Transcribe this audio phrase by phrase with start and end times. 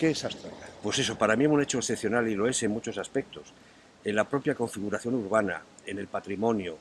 [0.00, 0.66] ¿Qué es Astorga?
[0.82, 3.52] Pues eso, para mí es un hecho excepcional y lo es en muchos aspectos.
[4.02, 6.78] En la propia configuración urbana, en el patrimonio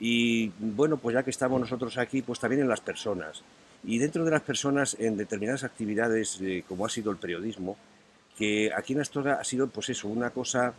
[0.00, 3.44] y, bueno, pues ya que estamos nosotros aquí, pues también en las personas.
[3.84, 7.76] Y dentro de las personas, en determinadas actividades, eh, como ha sido el periodismo,
[8.36, 10.74] que aquí en Astorga ha sido, pues eso, una cosa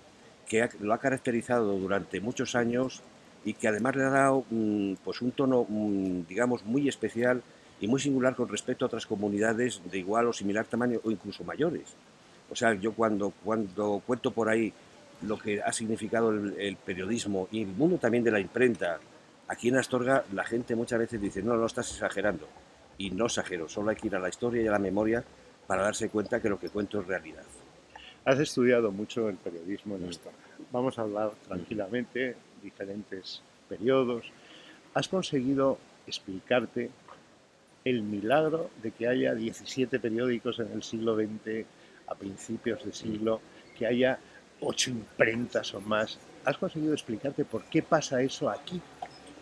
[0.49, 3.01] que lo ha caracterizado durante muchos años
[3.45, 7.41] y que además le ha dado mm, pues un tono, mm, digamos, muy especial
[7.79, 11.43] y muy singular con respecto a otras comunidades de igual o similar tamaño o incluso
[11.43, 11.95] mayores.
[12.51, 14.73] O sea, yo cuando, cuando cuento por ahí
[15.21, 18.99] lo que ha significado el, periodismo y el mundo también de la imprenta,
[19.47, 22.47] aquí en Astorga la gente muchas veces dice, no, no estás exagerando.
[22.97, 25.23] Y no exagero, solo hay que ir a la historia y a la memoria
[25.67, 27.43] para darse cuenta que lo que cuento es realidad.
[28.25, 30.37] Has estudiado mucho el periodismo en Astorga.
[30.71, 34.25] Vamos a hablar tranquilamente, diferentes periodos.
[34.93, 35.77] Has conseguido
[36.07, 36.89] explicarte
[37.85, 41.65] el milagro de que haya 17 periódicos en el siglo XX,
[42.07, 43.41] a principios de siglo,
[43.77, 44.19] que haya
[44.61, 46.19] ocho imprentas o más.
[46.45, 48.81] ¿Has conseguido explicarte por qué pasa eso aquí?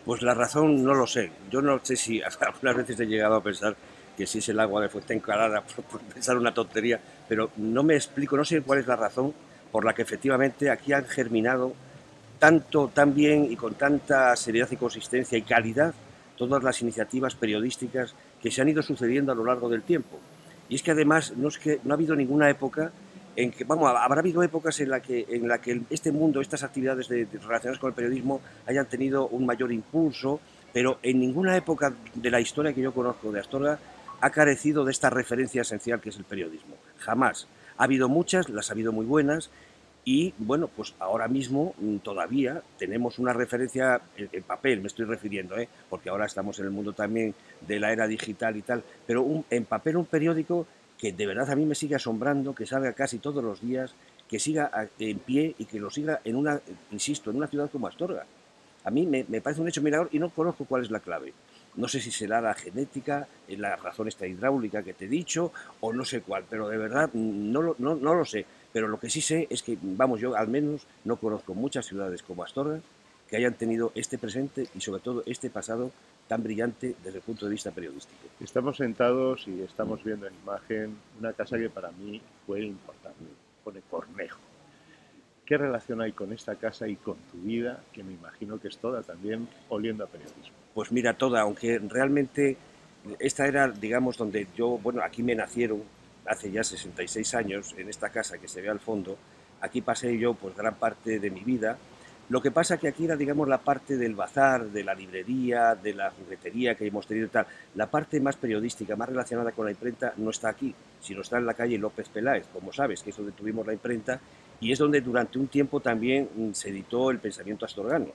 [0.04, 1.30] Pues la razón no lo sé.
[1.50, 3.76] Yo no sé si algunas veces he llegado a pensar
[4.16, 7.94] que si es el agua de Fuentencalada, por, por pensar una tontería, pero no me
[7.94, 9.34] explico, no sé cuál es la razón
[9.70, 11.74] por la que efectivamente aquí han germinado
[12.38, 15.94] tanto, tan bien y con tanta seriedad y consistencia y calidad
[16.38, 20.18] todas las iniciativas periodísticas que se han ido sucediendo a lo largo del tiempo.
[20.68, 22.92] Y es que además no, es que, no ha habido ninguna época
[23.36, 26.62] en que, vamos, habrá habido épocas en la que, en la que este mundo, estas
[26.62, 30.40] actividades relacionadas con el periodismo hayan tenido un mayor impulso,
[30.72, 33.78] pero en ninguna época de la historia que yo conozco de Astorga
[34.20, 36.76] ha carecido de esta referencia esencial que es el periodismo.
[36.98, 37.46] Jamás.
[37.76, 39.50] Ha habido muchas, las ha habido muy buenas,
[40.10, 45.58] y bueno, pues ahora mismo mm, todavía tenemos una referencia en, papel, me estoy refiriendo,
[45.58, 45.68] ¿eh?
[45.90, 49.64] porque ahora estamos en el mundo también de la era digital y tal, pero en
[49.66, 53.44] papel un periódico que de verdad a mí me sigue asombrando, que salga casi todos
[53.44, 53.94] los días,
[54.26, 56.58] que siga en pie y que lo siga en una,
[56.90, 58.24] insisto, en una ciudad como Astorga.
[58.84, 61.34] A mí me, parece un hecho mirador y no conozco cuál es la clave.
[61.76, 65.92] No sé si será la genética, la razón esta hidráulica que te he dicho, o
[65.92, 69.10] no sé cuál, pero de verdad mm, no, no, no lo sé pero lo que
[69.10, 72.80] sí sé es que, vamos, yo al menos no conozco muchas ciudades como Astorga
[73.28, 75.90] que hayan tenido este presente y sobre todo este pasado
[76.28, 78.20] tan brillante desde el punto de vista periodístico.
[78.40, 83.24] Estamos sentados y estamos viendo en imagen una casa que para mí fue importante,
[83.64, 84.38] pone Cornejo.
[85.44, 88.76] ¿Qué relación hay con esta casa y con tu vida, que me imagino que es
[88.76, 90.54] toda también oliendo a periodismo?
[90.74, 92.58] Pues mira, toda, aunque realmente
[93.18, 95.82] esta era, digamos, donde yo, bueno, aquí me nacieron
[96.28, 99.16] hace ya 66 años, en esta casa que se ve al fondo,
[99.60, 101.76] aquí pasé yo pues gran parte de mi vida.
[102.28, 105.94] Lo que pasa que aquí era, digamos, la parte del bazar, de la librería, de
[105.94, 107.46] la juguetería que hemos tenido y tal.
[107.74, 111.46] La parte más periodística, más relacionada con la imprenta, no está aquí, sino está en
[111.46, 114.20] la calle López Peláez, como sabes, que es donde tuvimos la imprenta
[114.60, 118.08] y es donde durante un tiempo también mm, se editó el pensamiento astorgano,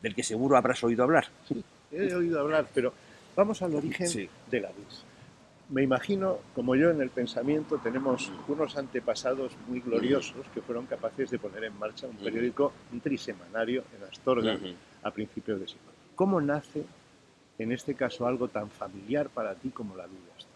[0.00, 1.26] del que seguro habrás oído hablar.
[1.90, 2.94] He oído hablar, pero
[3.36, 5.04] vamos al origen de la luz
[5.68, 11.30] me imagino, como yo en el pensamiento, tenemos unos antepasados muy gloriosos que fueron capaces
[11.30, 14.58] de poner en marcha un periódico, un trisemanario en Astorga
[15.02, 15.92] a principios de siglo.
[16.14, 16.84] ¿Cómo nace,
[17.58, 20.52] en este caso, algo tan familiar para ti como la luz de Astorga?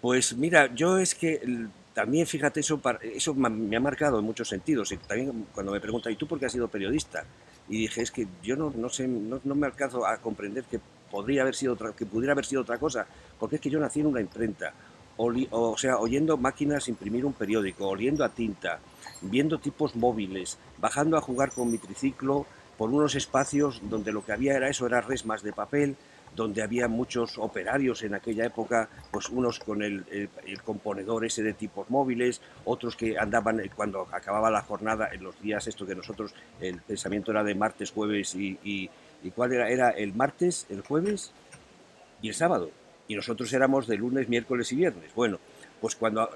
[0.00, 4.92] Pues mira, yo es que también, fíjate, eso, eso me ha marcado en muchos sentidos.
[4.92, 7.24] Y también cuando me preguntan, ¿y tú por qué has sido periodista?
[7.68, 10.80] Y dije, es que yo no, no sé, no, no me alcanzo a comprender que
[11.14, 13.06] podría haber sido otra, que pudiera haber sido otra cosa,
[13.38, 14.74] porque es que yo nací en una imprenta,
[15.16, 18.80] o sea, oyendo máquinas imprimir un periódico, oliendo a tinta,
[19.22, 24.32] viendo tipos móviles, bajando a jugar con mi triciclo por unos espacios donde lo que
[24.32, 25.96] había era eso, era resmas de papel,
[26.34, 30.28] donde había muchos operarios en aquella época, pues unos con el,
[30.64, 35.40] componedor ese de tipos móviles, otros que andaban eh, cuando acababa la jornada en los
[35.40, 38.90] días estos que nosotros, el pensamiento era de martes, jueves ¿Y
[39.30, 39.68] cuál era?
[39.68, 41.32] Era el martes, el jueves
[42.22, 42.70] y el sábado.
[43.08, 45.14] Y nosotros éramos de lunes, miércoles y viernes.
[45.14, 45.38] Bueno,
[45.80, 46.30] pues cuando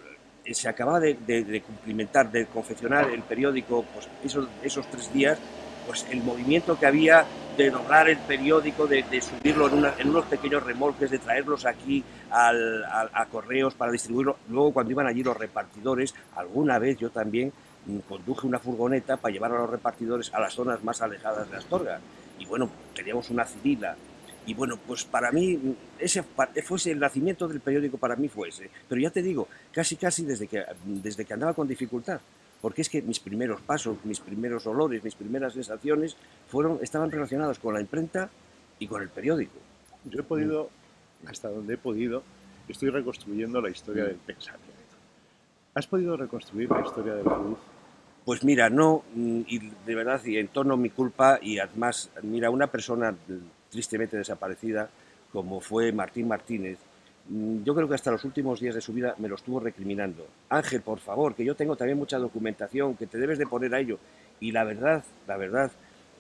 [0.51, 5.39] se acababa de, cumplimentar, de confeccionar el periódico, pues esos, esos tres días,
[5.87, 7.25] pues el movimiento que había
[7.57, 13.75] de doblar el periódico, de, subirlo en, unos pequeños remolques, de traerlos aquí a, correos
[13.75, 14.37] para distribuirlo.
[14.49, 17.53] Luego, cuando iban allí los repartidores, alguna vez yo también
[17.87, 21.57] mm, conduje una furgoneta para llevar a los repartidores a las zonas más alejadas de
[21.57, 22.01] Astorga
[22.39, 23.97] y bueno, teníamos una civila.
[24.47, 26.23] Y bueno, pues para mí, ese
[26.65, 28.71] fuese el nacimiento del periódico para mí fue ese.
[28.89, 32.21] Pero ya te digo, casi casi desde que, desde que andaba con dificultad.
[32.61, 36.17] Porque es que mis primeros pasos, mis primeros olores, mis primeras sensaciones
[36.49, 38.31] fueron, estaban relacionados con la imprenta
[38.79, 39.59] y con el periódico.
[40.05, 40.71] Yo he podido,
[41.27, 42.23] hasta donde he podido,
[42.69, 44.69] estoy reconstruyendo la historia del pensamiento.
[45.75, 47.59] ¿Has podido reconstruir la historia de la luz?
[48.29, 52.11] Pues mira, no, mm, y de verdad, y en torno a mi culpa, y además,
[52.21, 53.17] mira, una persona
[53.71, 54.91] tristemente desaparecida,
[55.33, 56.77] como fue Martín Martínez,
[57.31, 60.27] mm, yo creo que hasta los últimos días de su vida me lo estuvo recriminando.
[60.51, 63.81] Ángel, por favor, que yo tengo también mucha documentación, que te debes de poner a
[63.81, 63.99] ello.
[64.41, 65.71] Y la verdad, la verdad,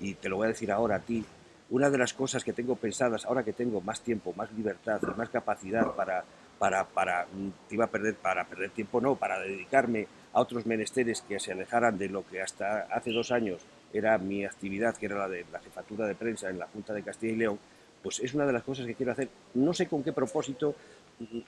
[0.01, 1.23] y te lo voy a decir ahora a ti,
[1.69, 5.29] una de las cosas que tengo pensadas, ahora que tengo más tiempo, más libertad más
[5.29, 6.25] capacidad para,
[6.59, 11.23] para, para, mm, iba a perder, para perder tiempo, no, para dedicarme a otros menesteres
[11.23, 13.61] que se alejaran de lo que hasta hace dos años
[13.93, 17.03] era mi actividad, que era la de la jefatura de prensa en la Junta de
[17.03, 17.59] Castilla y León,
[18.03, 19.29] pues es una de las cosas que quiero hacer.
[19.55, 20.75] No sé con qué propósito,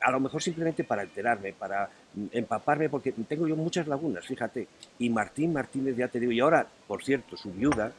[0.01, 1.89] a lo mejor simplemente para enterarme, para
[2.33, 4.67] empaparme, porque tengo yo muchas lagunas, fíjate.
[4.99, 7.93] Y Martín Martínez, ya te digo, y ahora, por cierto, su viuda,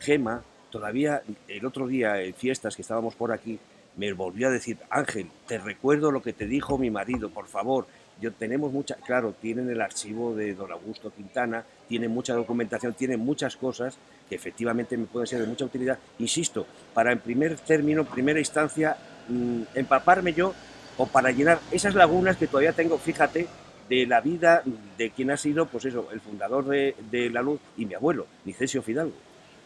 [0.00, 3.58] Gema, todavía el otro día en fiestas que estábamos por aquí,
[3.96, 7.86] me volvió a decir, Ángel, te recuerdo lo que te dijo mi marido, por favor.
[8.22, 13.18] Yo tenemos mucha, claro, tienen el archivo de don Augusto Quintana, tienen mucha documentación, tienen
[13.18, 13.98] muchas cosas
[14.28, 15.98] que efectivamente me pueden ser de mucha utilidad.
[16.20, 16.64] Insisto,
[16.94, 18.96] para en primer término, primera instancia,
[19.28, 20.54] mm, empaparme yo
[20.98, 23.48] o para llenar esas lagunas que todavía tengo, fíjate,
[23.88, 24.62] de la vida
[24.96, 28.28] de quien ha sido, pues eso, el fundador de, de la luz y mi abuelo,
[28.44, 29.16] Licensio Fidalgo.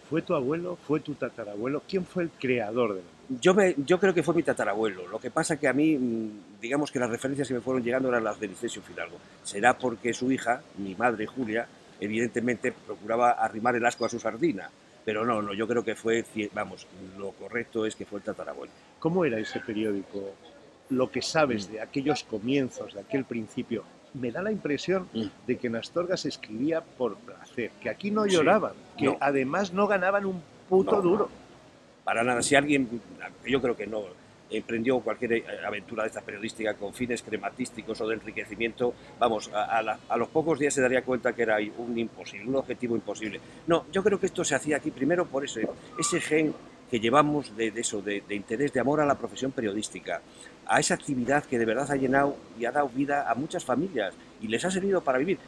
[0.09, 0.79] ¿Fue tu abuelo?
[0.87, 1.83] ¿Fue tu tatarabuelo?
[1.87, 5.07] ¿Quién fue el creador de la yo, me, yo creo que fue mi tatarabuelo.
[5.09, 8.09] Lo que pasa que a mí, mm, digamos que las referencias que me fueron llegando
[8.09, 9.17] eran las de Licensio Fidalgo.
[9.43, 11.67] Será porque su hija, mi madre Julia,
[12.01, 14.71] evidentemente procuraba arrimar el asco a su sardina.
[15.05, 16.87] Pero no, no, yo creo que fue, vamos,
[17.17, 18.73] lo correcto es que fue el tatarabuelo.
[18.99, 20.35] ¿Cómo era ese periódico?
[20.91, 21.73] Lo que sabes Mm.
[21.73, 23.85] de aquellos comienzos, de aquel principio.
[24.15, 25.25] Me da la impresión Mm.
[25.47, 29.17] de que en Astorga se escribía por placer, que aquí no Sí, lloraban, que no.
[29.21, 31.03] además no ganaban un puto No.
[31.03, 31.29] duro.
[32.07, 32.89] Para nada, si alguien,
[33.45, 34.05] yo creo que no,
[34.49, 40.17] emprendió cualquier eh, aventura de esta periodística con fines crematísticos o de enriquecimiento, vamos, a,
[40.17, 43.41] los pocos días se daría cuenta que era un imposible, un objetivo imposible.
[43.67, 45.67] No, yo creo que esto se hacía aquí primero por ese,
[46.21, 46.55] gen
[46.89, 50.23] que llevamos de, de eso, de, de interés, de amor a la profesión periodística,
[50.65, 54.15] a esa actividad que de verdad ha llenado y ha dado vida a muchas familias
[54.41, 55.39] y les ha servido para vivir.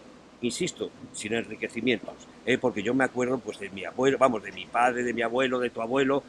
[0.41, 2.15] Insisto, sin enriquecimientos,
[2.47, 2.59] ¿eh?
[2.59, 5.59] porque yo me acuerdo pues de mi abuelo, vamos, de mi padre, de mi abuelo,
[5.59, 6.23] de tu abuelo,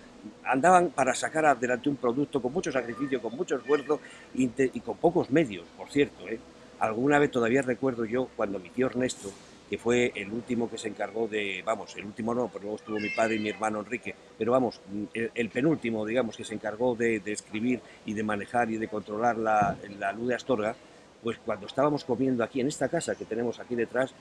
[0.43, 3.99] andaban para sacar adelante un producto con mucho sacrificio, con mucho esfuerzo
[4.33, 6.27] y, y con pocos medios, por cierto.
[6.27, 6.39] ¿eh?
[6.79, 9.31] Alguna vez todavía recuerdo yo cuando mi tío Ernesto,
[9.69, 12.99] que fue el último que se encargó de, vamos, el último no, pero luego estuvo
[12.99, 14.81] mi padre y mi hermano Enrique, pero vamos,
[15.13, 18.87] el, el penúltimo, digamos, que se encargó de, de escribir y de manejar y de
[18.87, 20.75] controlar la, la luz de Astorga,
[21.23, 24.13] pues cuando estábamos comiendo aquí en esta casa que tenemos aquí detrás,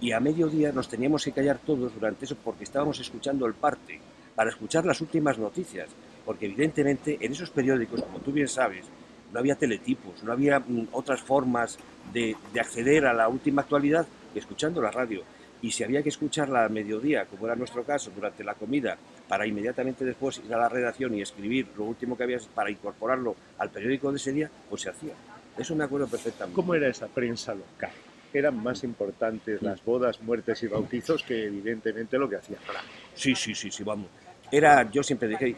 [0.00, 4.00] y a mediodía nos teníamos que callar todos durante eso porque estábamos escuchando el parte,
[4.34, 5.88] para escuchar las últimas noticias,
[6.24, 8.86] porque evidentemente en esos periódicos, como tú bien sabes,
[9.32, 11.78] no había teletipos, no había mm, otras formas
[12.12, 15.22] de, de acceder a la última actualidad que escuchando la radio.
[15.62, 18.96] Y si había que escucharla a mediodía, como era nuestro caso, durante la comida,
[19.28, 23.36] para inmediatamente después ir a la redacción y escribir lo último que había para incorporarlo
[23.58, 25.12] al periódico de ese día, pues se hacía.
[25.60, 26.54] Eso me acuerdo perfectamente.
[26.54, 27.90] ¿Cómo era esa prensa local?
[28.32, 32.84] Eran más importantes las bodas, muertes y bautizos que evidentemente lo que hacía Franco.
[33.14, 34.06] Sí, sí, sí, sí, vamos.
[34.50, 35.56] Era, yo siempre dije, y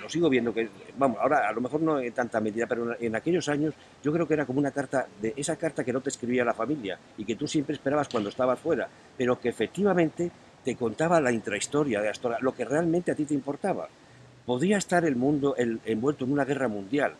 [0.00, 3.14] lo sigo viendo, que, vamos, ahora a lo mejor no en tanta medida, pero en
[3.16, 6.10] aquellos años yo creo que era como una carta, de esa carta que no te
[6.10, 10.30] escribía la familia y que tú siempre esperabas cuando estabas fuera, pero que efectivamente
[10.64, 13.88] te contaba la intrahistoria de Astorga, lo que realmente a ti te importaba.
[14.44, 17.14] Podía estar el mundo el- envuelto en una guerra mundial,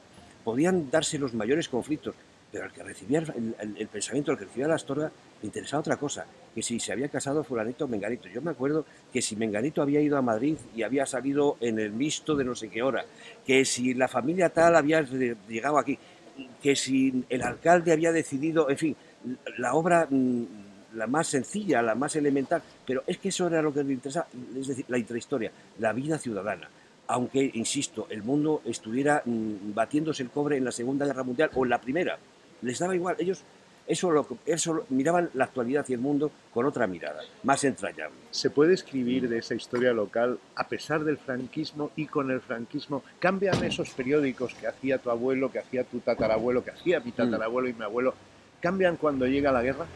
[0.47, 2.15] podían darse los mayores conflictos,
[2.53, 5.11] pero el que recibía el, pensamiento, el que recibía la Astorga,
[5.43, 6.25] le interesaba otra cosa,
[6.55, 8.29] que si se había casado fulanito o menganito.
[8.29, 11.91] Yo me acuerdo que si menganito había ido a Madrid y había salido en el
[11.91, 13.05] mixto de no sé qué hora,
[13.45, 15.01] que si la familia tal había
[15.49, 15.99] llegado aquí,
[16.63, 18.97] que si el alcalde había decidido, en fin,
[19.59, 20.45] la obra mm,
[20.95, 24.29] la más sencilla, la más elemental, pero es que eso era lo que le interesaba,
[24.57, 25.51] es decir, la intrahistoria,
[25.81, 26.69] la vida ciudadana.
[27.09, 31.65] Aunque, insisto, el mundo estuviera mm, batiéndose el cobre en la Segunda Guerra Mundial o
[31.65, 32.19] en la Primera,
[32.63, 33.45] les daba igual, ellos
[33.87, 38.17] eso lo, eso miraban la actualidad y el mundo con otra mirada, más entrañable.
[38.33, 43.05] ¿Se puede escribir de esa historia local a pesar del franquismo y con el franquismo?
[43.21, 47.69] ¿Cambian esos periódicos que hacía tu abuelo, que hacía tu tatarabuelo, que hacía mi tatarabuelo
[47.69, 48.15] y mi abuelo?
[48.61, 49.87] ¿Cambian cuando llega la guerra?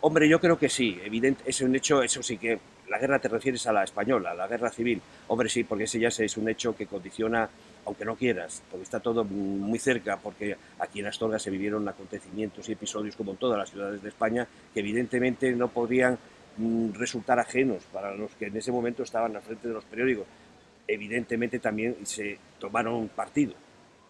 [0.00, 2.58] Hombre, yo creo que sí, evidente, es un hecho, eso sí que
[2.88, 5.00] la guerra te refieres a la española, a la guerra civil.
[5.28, 7.48] Hombre, sí, porque ese ya es un hecho que condiciona,
[7.86, 12.68] aunque no quieras, porque está todo muy cerca, porque aquí en Astorga se vivieron acontecimientos
[12.68, 16.18] y episodios como en todas las ciudades de España que evidentemente no podrían
[16.58, 20.26] mm, resultar ajenos para los que en ese momento estaban al frente de los periódicos.
[20.86, 23.54] Evidentemente también se tomaron partido,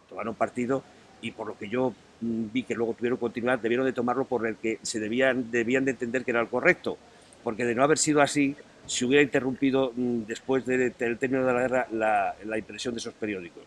[0.09, 0.83] tomaron partido
[1.21, 4.47] y por lo que yo mm, vi que luego tuvieron continuidad, debieron de tomarlo por
[4.47, 6.99] el que se debían, debían de entender que era el correcto,
[7.43, 8.57] porque de no haber sido así,
[8.87, 13.15] se hubiera interrumpido mm, después del término de la guerra la, la, impresión de esos
[13.15, 13.63] periódicos.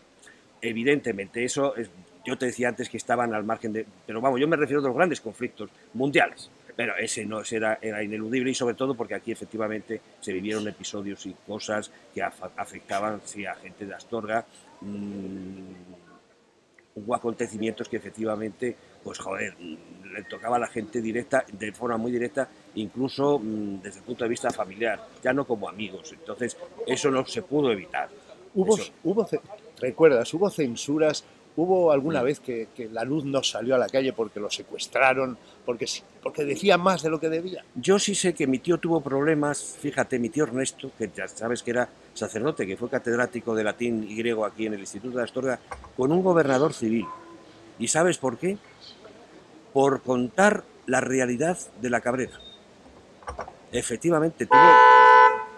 [0.60, 1.90] Evidentemente, eso es,
[2.24, 3.86] yo te decía antes que estaban al margen de...
[4.06, 6.50] Pero vamos, yo me refiero a los grandes conflictos mundiales.
[6.74, 10.68] Pero ese no ese era, era ineludible y sobre todo porque aquí efectivamente se vivieron
[10.68, 14.44] episodios y cosas que afectaban sí, a gente de Astorga,
[14.82, 15.72] mmm,
[16.96, 19.54] hubo acontecimientos que efectivamente, pues joder,
[20.16, 24.24] le tocaba a la gente directa, de forma muy directa, incluso mmm, desde el punto
[24.24, 26.12] de vista familiar, ya no como amigos.
[26.12, 26.56] Entonces,
[26.86, 28.08] eso no se pudo evitar.
[28.54, 29.28] Hubo, hubo
[29.80, 31.24] recuerdas, hubo censuras
[31.56, 35.38] ¿Hubo alguna vez que, que, la luz no salió a la calle porque lo secuestraron,
[35.64, 35.86] porque,
[36.22, 37.64] porque decía más de lo que debía?
[37.74, 41.62] Yo sí sé que mi tío tuvo problemas, fíjate, mi tío Ernesto, que ya sabes
[41.62, 45.24] que era sacerdote, que fue catedrático de latín y griego aquí en el Instituto de
[45.24, 45.58] Astorga,
[45.96, 47.06] con un gobernador civil.
[47.78, 48.58] ¿Y sabes por qué?
[49.76, 52.40] Por contar la realidad de la cabrera.
[53.72, 54.58] Efectivamente, tuvo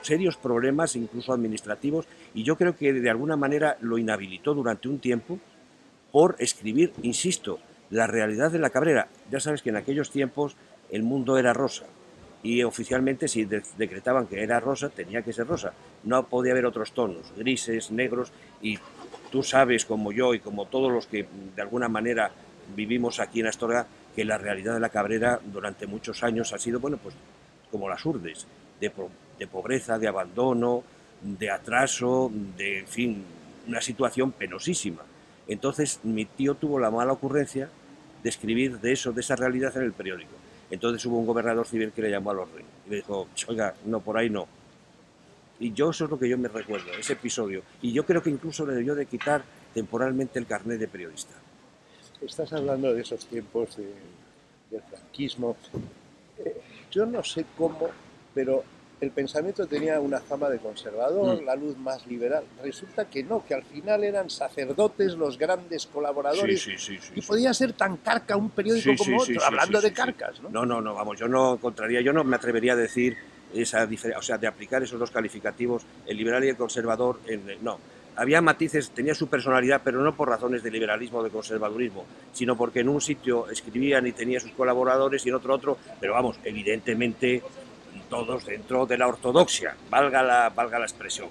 [0.02, 4.98] serios problemas, incluso administrativos, y yo creo que de alguna manera lo inhabilitó durante un
[4.98, 5.38] tiempo
[6.10, 7.60] por escribir, insisto,
[7.90, 9.06] la realidad de la Cabrera.
[9.30, 10.56] Ya sabes que en aquellos tiempos
[10.90, 11.84] el mundo era rosa
[12.42, 15.74] y oficialmente si decretaban que era rosa tenía que ser rosa.
[16.02, 18.80] No podía haber otros tonos, grises, negros y
[19.30, 22.32] tú sabes como yo y como todos los que de alguna manera
[22.74, 23.86] vivimos aquí en Astorga
[24.18, 27.14] que la realidad de la Cabrera durante muchos años ha sido, bueno, pues
[27.70, 28.48] como las urdes,
[28.80, 28.90] de,
[29.38, 30.82] de pobreza, de abandono,
[31.22, 33.24] de atraso, de, en fin,
[33.68, 35.02] una situación penosísima.
[35.46, 37.68] Entonces mi tío tuvo la mala ocurrencia
[38.20, 40.32] de escribir de eso, de esa realidad en el periódico.
[40.68, 44.00] Entonces hubo un gobernador civil que le llamó al orden y le dijo, oiga, no,
[44.00, 44.48] por ahí no.
[45.60, 47.62] Y yo eso es lo que yo me recuerdo, ese episodio.
[47.82, 51.34] Y yo creo que incluso le debió de quitar temporalmente el carnet de periodista.
[52.20, 53.92] Estás hablando de esos tiempos de,
[54.70, 55.56] del franquismo.
[56.38, 56.60] Eh,
[56.90, 57.88] yo no sé cómo,
[58.34, 58.64] pero
[59.00, 61.44] el pensamiento tenía una fama de conservador, mm.
[61.44, 62.44] la luz más liberal.
[62.62, 66.60] Resulta que no, que al final eran sacerdotes los grandes colaboradores.
[66.60, 70.40] Sí, sí, sí, y podía ser tan carca un periódico como otro, hablando de carcas,
[70.42, 70.48] ¿no?
[70.50, 73.16] No, no, no, vamos, yo no encontraría, yo no me atrevería a decir
[73.54, 77.42] esa diferencia, o sea, de aplicar esos dos calificativos, el liberal y el conservador, en,
[77.62, 77.78] no.
[78.18, 82.56] Había matices, tenía su personalidad, pero no por razones de liberalismo o de conservadurismo, sino
[82.56, 86.40] porque en un sitio escribían y tenía sus colaboradores y en otro otro, pero vamos,
[86.42, 87.40] evidentemente
[88.10, 91.28] todos dentro de la ortodoxia, valga la, valga la expresión.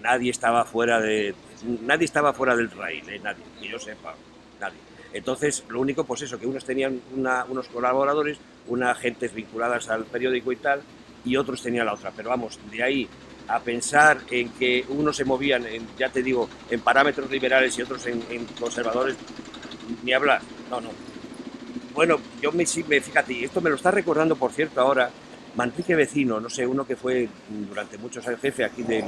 [0.00, 1.34] Nadie estaba fuera de
[1.82, 3.18] nadie estaba fuera del raíl, ¿eh?
[3.18, 4.14] nadie, que yo sepa,
[4.60, 4.78] nadie.
[5.12, 10.52] Entonces, lo único, pues eso, que unos tenían unos colaboradores, unas gentes vinculadas al periódico
[10.52, 10.82] y tal,
[11.24, 12.12] y otros tenían la otra.
[12.14, 13.08] Pero vamos, de ahí
[13.48, 17.82] a pensar en que unos se movían, en, ya te digo, en parámetros liberales y
[17.82, 19.16] otros en, conservadores,
[20.02, 20.90] ni hablar, no, no.
[21.94, 25.10] Bueno, yo me, me, fíjate, y esto me lo está recordando, por cierto, ahora,
[25.56, 29.04] Manrique Vecino, no sé, uno que fue durante muchos años jefe aquí del,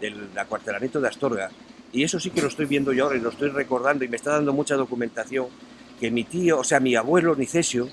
[0.00, 1.50] del acuartelamiento de Astorga,
[1.92, 4.16] y eso sí que lo estoy viendo yo ahora y lo estoy recordando y me
[4.16, 5.46] está dando mucha documentación,
[6.00, 7.88] que mi tío, o sea, mi abuelo Nicesio,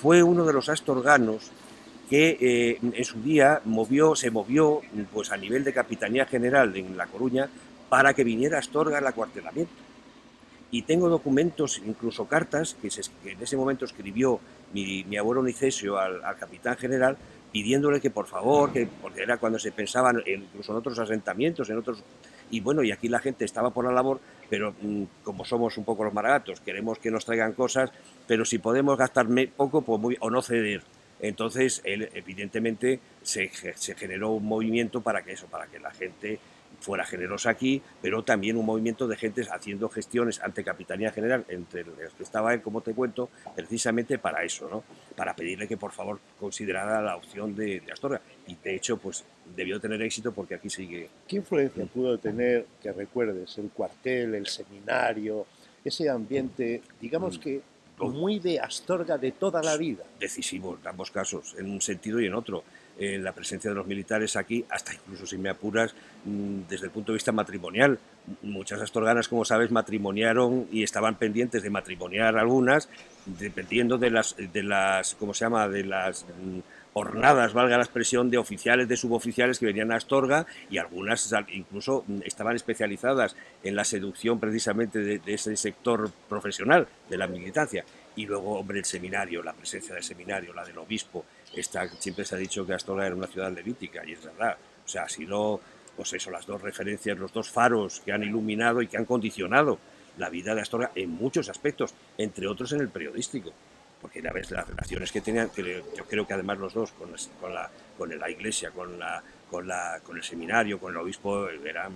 [0.00, 1.50] fue uno de los astorganos
[2.12, 4.82] que eh, en su día movió, se movió
[5.14, 7.48] pues, a nivel de Capitanía General en La Coruña
[7.88, 9.72] para que viniera Astorga al acuartelamiento.
[10.70, 14.40] Y tengo documentos, incluso cartas, que, se, que en ese momento escribió
[14.74, 17.16] mi, abuelo Nicesio al, capitán general
[17.50, 21.78] pidiéndole que por favor, que, porque era cuando se pensaban incluso en otros asentamientos, en
[21.78, 22.04] otros...
[22.50, 25.86] Y bueno, y aquí la gente estaba por la labor, pero mm, como somos un
[25.86, 27.90] poco los maragatos, queremos que nos traigan cosas,
[28.26, 30.82] pero si podemos gastar poco pues o no ceder.
[31.22, 36.38] Entonces, él, evidentemente, se, se generó un movimiento para que eso, para que la gente
[36.82, 41.84] fuera generosa aquí, pero también un movimiento de gente haciendo gestiones ante Capitanía General, entre
[41.84, 44.82] los que estaba él, como te cuento, precisamente para eso, ¿no?
[45.16, 48.20] Para pedirle que por favor considerara la opción de, de Astorga.
[48.46, 49.24] Y de hecho, pues
[49.56, 51.08] debió tener éxito porque aquí sigue.
[51.28, 55.46] ¿Qué influencia pudo tener, que recuerdes, el cuartel, el seminario,
[55.84, 57.40] ese ambiente, digamos mm.
[58.08, 60.04] Muy de Astorga de toda la vida?
[60.18, 62.64] Decisivo en ambos casos, en un sentido y en otro
[62.98, 65.94] eh, la presencia de los militares aquí, hasta incluso si me apuras,
[66.24, 67.98] mm, desde el punto de vista matrimonial.
[68.42, 72.88] Muchas astorganas, como sabes, matrimoniaron y estaban pendientes de matrimoniar algunas,
[73.24, 76.26] dependiendo de las, de las ¿cómo se llama?, de las
[76.92, 82.04] jornadas, valga la expresión, de oficiales, de suboficiales que venían a Astorga y algunas incluso
[82.06, 87.84] mm, estaban especializadas en la seducción precisamente de, ese sector profesional, de la militancia.
[88.14, 91.24] Y luego, hombre, el seminario, la presencia del seminario, la del obispo,
[91.98, 94.56] siempre se ha dicho que Astorga era una ciudad levítica, y es verdad.
[94.84, 95.60] O sea, ha sido,
[95.96, 99.78] pues eso, las dos referencias, los dos faros que han iluminado y que han condicionado
[100.18, 103.52] la vida de Astorga en muchos aspectos, entre otros en el periodístico.
[104.02, 105.50] Porque ya ves las relaciones que tenían,
[105.96, 109.66] yo creo que además los dos con, con, la, con la iglesia, con, la, con,
[109.66, 111.92] la, con el seminario, con el obispo, eran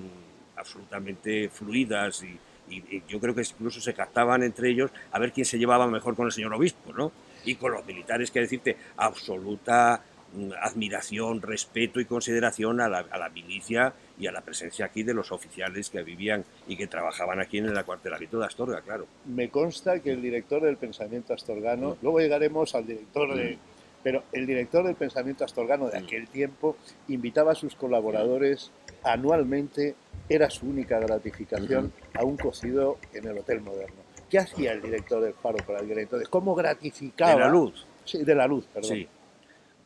[0.57, 5.45] absolutamente fluidas y, y, yo creo que incluso se captaban entre ellos a ver quién
[5.45, 7.13] se llevaba mejor con el señor obispo, ¿no?
[7.45, 10.03] Y con los militares, que decirte, absoluta
[10.35, 15.03] mm, admiración, respeto y consideración a la, a la, milicia y a la presencia aquí
[15.03, 19.07] de los oficiales que vivían y que trabajaban aquí en el acuartelamiento de Astorga, claro.
[19.25, 21.97] Me consta que el director del pensamiento astorgano, mm.
[22.03, 23.57] luego llegaremos al director de...
[23.57, 23.59] Mm.
[24.03, 26.77] Pero el director del pensamiento astorgano de aquel tiempo
[27.09, 28.71] invitaba a sus colaboradores
[29.03, 29.97] anualmente
[30.29, 33.97] era su única gratificación a un cocido en el Hotel Moderno.
[34.29, 37.33] ¿Qué hacía el director del Faro para el Entonces, ¿cómo gratificaba?
[37.33, 37.87] De la luz.
[38.05, 39.07] Sí, de la luz, perdón.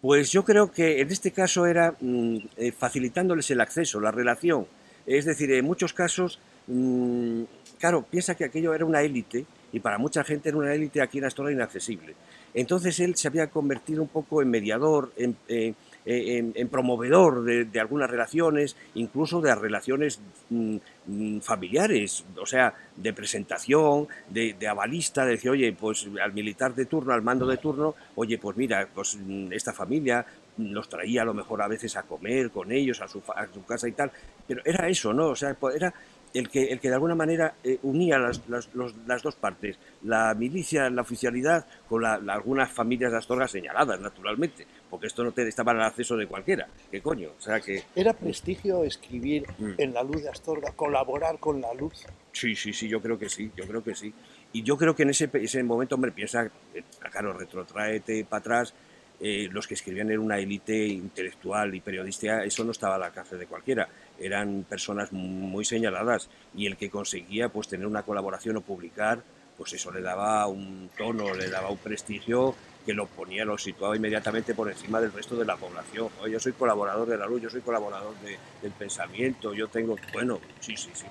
[0.00, 4.66] Pues yo creo que en este caso era mm, eh, facilitándoles el acceso, la relación.
[5.06, 7.42] Es decir, en muchos casos, mm,
[7.78, 11.18] claro, piensa que aquello era una élite y para mucha gente era una élite aquí
[11.18, 12.14] en Astorga inaccesible.
[12.54, 18.10] Entonces él se había convertido un poco en mediador, en, eh, en, promovedor de, algunas
[18.10, 20.76] relaciones, incluso de relaciones mm,
[21.06, 26.86] mm, familiares, o sea, de presentación, de, avalista, de decir, oye, pues al militar de
[26.86, 30.24] turno, al mando de turno, oye, pues mira, pues mm, esta familia
[30.58, 33.64] los traía a lo mejor a veces a comer con ellos, a su, a su
[33.64, 34.10] casa y tal,
[34.46, 35.28] pero era eso, ¿no?
[35.28, 35.92] O sea, era
[36.34, 40.88] el que, el que de alguna manera eh, unía las, las, dos partes, la milicia,
[40.90, 45.82] la oficialidad, con algunas familias de Astorga señaladas, naturalmente, porque esto no te estaba al
[45.82, 46.68] acceso de cualquiera.
[46.90, 47.30] ¿Qué coño?
[47.38, 47.82] O sea que...
[47.94, 49.72] ¿Era prestigio escribir mm.
[49.78, 52.06] en la luz de Astorga, colaborar con la luz?
[52.32, 54.12] Sí, sí, sí, yo creo que sí, yo creo que sí.
[54.52, 58.74] Y yo creo que en ese, ese momento, hombre, piensa, eh, claro, retrotraete para atrás,
[59.20, 63.36] eh, los que escribían en una élite intelectual y periodística, eso no estaba al alcance
[63.36, 63.88] de cualquiera
[64.20, 69.22] eran personas muy señaladas y el que conseguía pues tener una colaboración o publicar,
[69.56, 73.96] pues eso le daba un tono, le daba un prestigio que lo ponía, lo situaba
[73.96, 76.08] inmediatamente por encima del resto de la población.
[76.30, 78.14] yo soy colaborador de la luz, yo soy colaborador
[78.62, 81.04] del pensamiento, yo tengo, bueno, sí, sí, sí,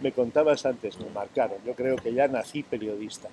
[0.00, 3.28] Me contabas antes, me marcaron, yo creo que ya nací periodista.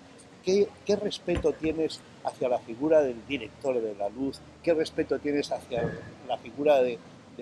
[0.49, 4.39] ¿Qué, ¿Qué, respeto tienes hacia la figura del director de la luz?
[4.63, 5.83] ¿Qué respeto tienes hacia
[6.27, 6.97] la figura de,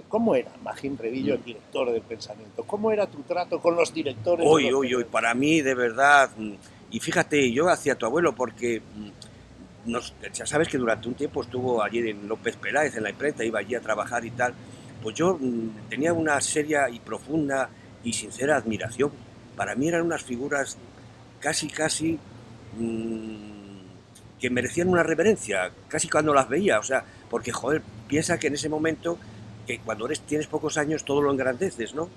[0.09, 2.63] cómo era Magín Revillo, el director del pensamiento.
[2.65, 4.45] ¿Cómo era tu trato con los directores?
[4.45, 6.31] Uy, uy, uy, para mí, de verdad.
[6.35, 6.53] Mm,
[6.91, 8.81] y fíjate, yo hacia tu abuelo, porque
[9.85, 9.95] mm,
[10.33, 13.59] ya sabes que durante un tiempo estuvo allí en López Peláez, en la imprenta, iba
[13.59, 14.53] allí a trabajar y tal.
[15.01, 17.69] Pues yo mm, tenía una seria y profunda
[18.03, 19.11] y sincera admiración.
[19.55, 20.77] Para mí eran unas figuras
[21.39, 22.19] casi, casi
[24.39, 26.79] que merecían una reverencia, casi cuando las veía.
[26.79, 29.17] O sea, porque, joder, piensa que en ese momento
[29.65, 32.09] que cuando eres, tienes pocos años todo lo engrandeces, ¿no?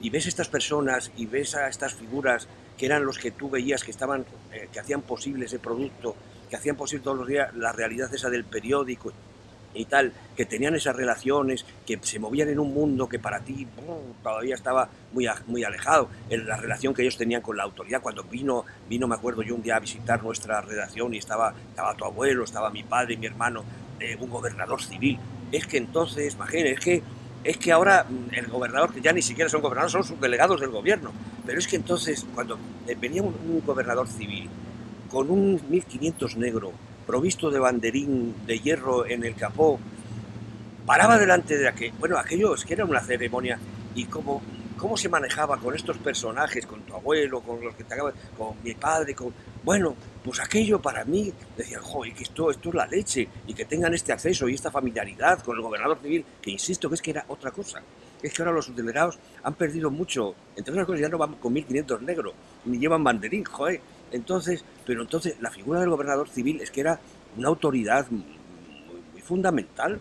[0.00, 3.84] Y ves estas personas y ves a estas figuras que eran los que tú veías
[3.84, 6.16] que estaban, eh, que hacían posible ese producto,
[6.48, 9.12] que hacían posible todos los días la realidad esa del periódico
[9.74, 13.66] y tal, que tenían esas relaciones, que se movían en un mundo que para ti
[14.22, 18.00] todavía estaba muy, muy alejado, en la relación que ellos tenían con la autoridad.
[18.00, 21.94] Cuando vino, vino, me acuerdo yo un día a visitar nuestra redacción y estaba, estaba
[21.94, 23.64] tu abuelo, estaba mi padre mi hermano,
[24.00, 25.18] eh, un gobernador civil,
[25.52, 27.02] es que entonces, imagínense, es que,
[27.44, 30.70] es que ahora mm, el gobernador, que ya ni siquiera son gobernadores, son subdelegados del
[30.70, 31.12] gobierno,
[31.46, 32.58] pero es que entonces cuando
[32.88, 34.48] eh, venía un, gobernador civil
[35.10, 39.78] con un 1500 negro, provisto de banderín de hierro en el capó,
[40.86, 43.58] paraba delante de aquello, bueno, aquello es que era una ceremonia
[43.94, 44.42] y como
[44.82, 48.56] cómo se manejaba con estos personajes, con tu abuelo, con los que te acaban, con
[48.64, 49.14] mi padre,
[49.62, 53.64] bueno, pues aquello para mí, decían, joder, que esto, esto es la leche, y que
[53.64, 57.12] tengan este acceso y esta familiaridad con el gobernador civil, que insisto que es que
[57.12, 57.80] era otra cosa.
[58.20, 61.54] Es que ahora los subdelegados han perdido mucho, entre otras cosas ya no van con
[61.54, 62.34] 1.500 negros,
[62.64, 63.80] ni llevan banderín, joder.
[64.12, 67.00] Entonces, pero entonces la figura del gobernador civil es que era
[67.36, 68.24] una autoridad muy,
[69.22, 70.00] fundamental,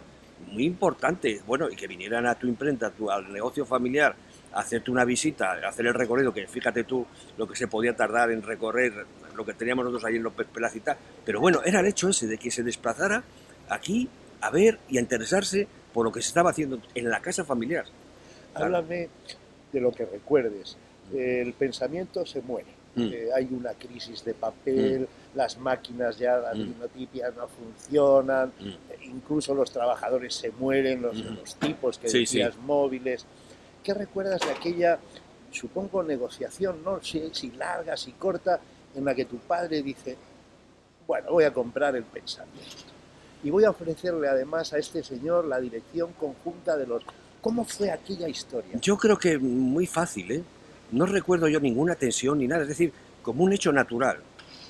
[0.52, 4.16] muy importante, bueno, y que vinieran a tu imprenta, al negocio familiar,
[4.54, 7.06] a hacerte una visita, a hacer el recorrido, que fíjate tú
[7.38, 10.98] lo que se podía tardar en recorrer lo que teníamos nosotros ahí en López Pelacita,
[11.24, 13.24] pero bueno, era el hecho ese de que se desplazara
[13.70, 14.10] aquí
[14.42, 17.86] a ver y a interesarse por lo que se estaba haciendo en la casa familiar.
[18.54, 19.10] Háblame
[19.72, 20.78] de lo que recuerdes.
[21.14, 22.81] El pensamiento se muere.
[22.96, 23.02] Mm.
[23.14, 25.38] Eh, hay una crisis de papel, mm.
[25.38, 26.74] las máquinas ya, las mm.
[27.38, 29.04] no funcionan, mm.
[29.04, 33.26] incluso los trabajadores se mueren, los, los tipos que decías móviles.
[33.84, 35.00] ¿Qué recuerdas de aquella,
[35.52, 38.60] supongo, negociación, no sé si larga, si corta,
[38.94, 40.18] en la que tu padre dice,
[41.08, 42.92] bueno, voy a comprar el pensamiento.
[43.44, 47.04] Y voy a ofrecerle además a este señor la dirección conjunta de los...
[47.42, 48.78] ¿Cómo fue aquella historia?
[48.80, 50.44] Yo creo que muy fácil, ¿eh?
[50.92, 52.64] No recuerdo yo ninguna tensión ni nada.
[52.64, 54.18] Es decir, como un hecho natural.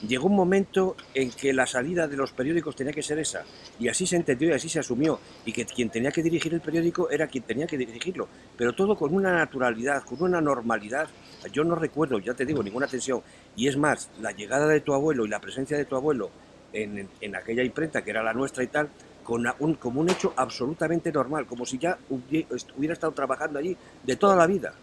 [0.08, 3.44] Llegó un momento en que la salida de los periódicos tenía que ser esa,
[3.80, 6.62] y así se entendió y así se asumió, y que quien tenía que dirigir el
[6.62, 11.08] periódico era quien tenía que dirigirlo, pero todo con una naturalidad, con una normalidad.
[11.54, 13.22] Yo no recuerdo, ya te digo, ninguna tensión,
[13.56, 16.32] y es más, la llegada de tu abuelo y la presencia de tu abuelo
[16.74, 18.90] en, en aquella imprenta que era la nuestra y tal,
[19.24, 24.16] con un, como un hecho absolutamente normal, como si ya hubiera estado trabajando allí de
[24.16, 24.74] toda la vida.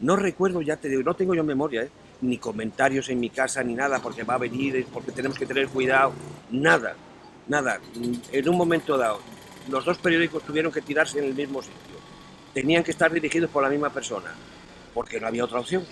[0.00, 1.90] No recuerdo, ya te digo, no tengo yo memoria, ¿eh?
[2.20, 5.68] ni comentarios en mi casa, ni nada, porque va a venir, porque tenemos que tener
[5.68, 6.12] cuidado,
[6.50, 6.94] nada,
[7.48, 7.80] nada.
[8.32, 9.20] En un momento dado,
[9.68, 11.78] los dos periódicos tuvieron que tirarse en el mismo sitio.
[12.54, 14.32] Tenían que estar dirigidos por la misma persona,
[14.94, 15.84] porque no había otra opción.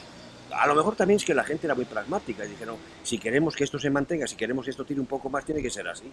[0.52, 3.54] A lo mejor también es que la gente era muy pragmática y dijeron, si queremos
[3.56, 5.88] que esto se mantenga, si queremos que esto tire un poco más, tiene que ser
[5.88, 6.10] así.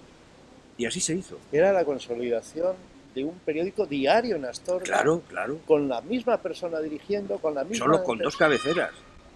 [0.77, 1.37] Y así se hizo.
[1.51, 2.73] Era la consolidación
[3.13, 4.83] de un periódico diario en Astorga.
[4.83, 5.59] Claro, claro.
[5.65, 7.85] Con la misma persona dirigiendo, con la misma...
[7.85, 8.91] Solo con dos cabeceras.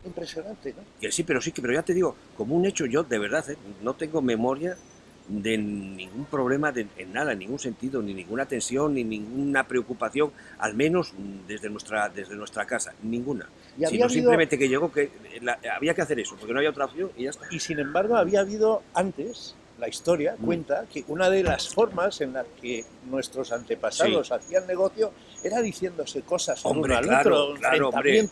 [0.05, 0.83] Impresionante, ¿no?
[0.99, 3.57] Que sí, pero sí, pero ya te digo, como un hecho, yo de verdad ¿eh?
[3.81, 4.77] no tengo memoria
[5.27, 10.31] de ningún problema de, en nada, en ningún sentido, ni ninguna tensión, ni ninguna preocupación,
[10.59, 11.13] al menos
[11.47, 13.49] desde nuestra, desde nuestra casa, ninguna.
[13.89, 15.11] Sino simplemente que llegó que
[15.75, 17.47] había que hacer eso, porque no había otra opción y ya está.
[17.51, 20.45] Y sin embargo había habido antes la historia mm.
[20.45, 25.11] cuenta que una de las formas en las que nuestros antepasados hacían negocio
[25.43, 27.53] era diciéndose cosas sobre un claro,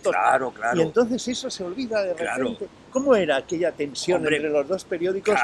[0.01, 2.67] claro, claro, y entonces eso se olvida de repente.
[2.89, 5.39] ¿Cómo era aquella tensión entre los dos periódicos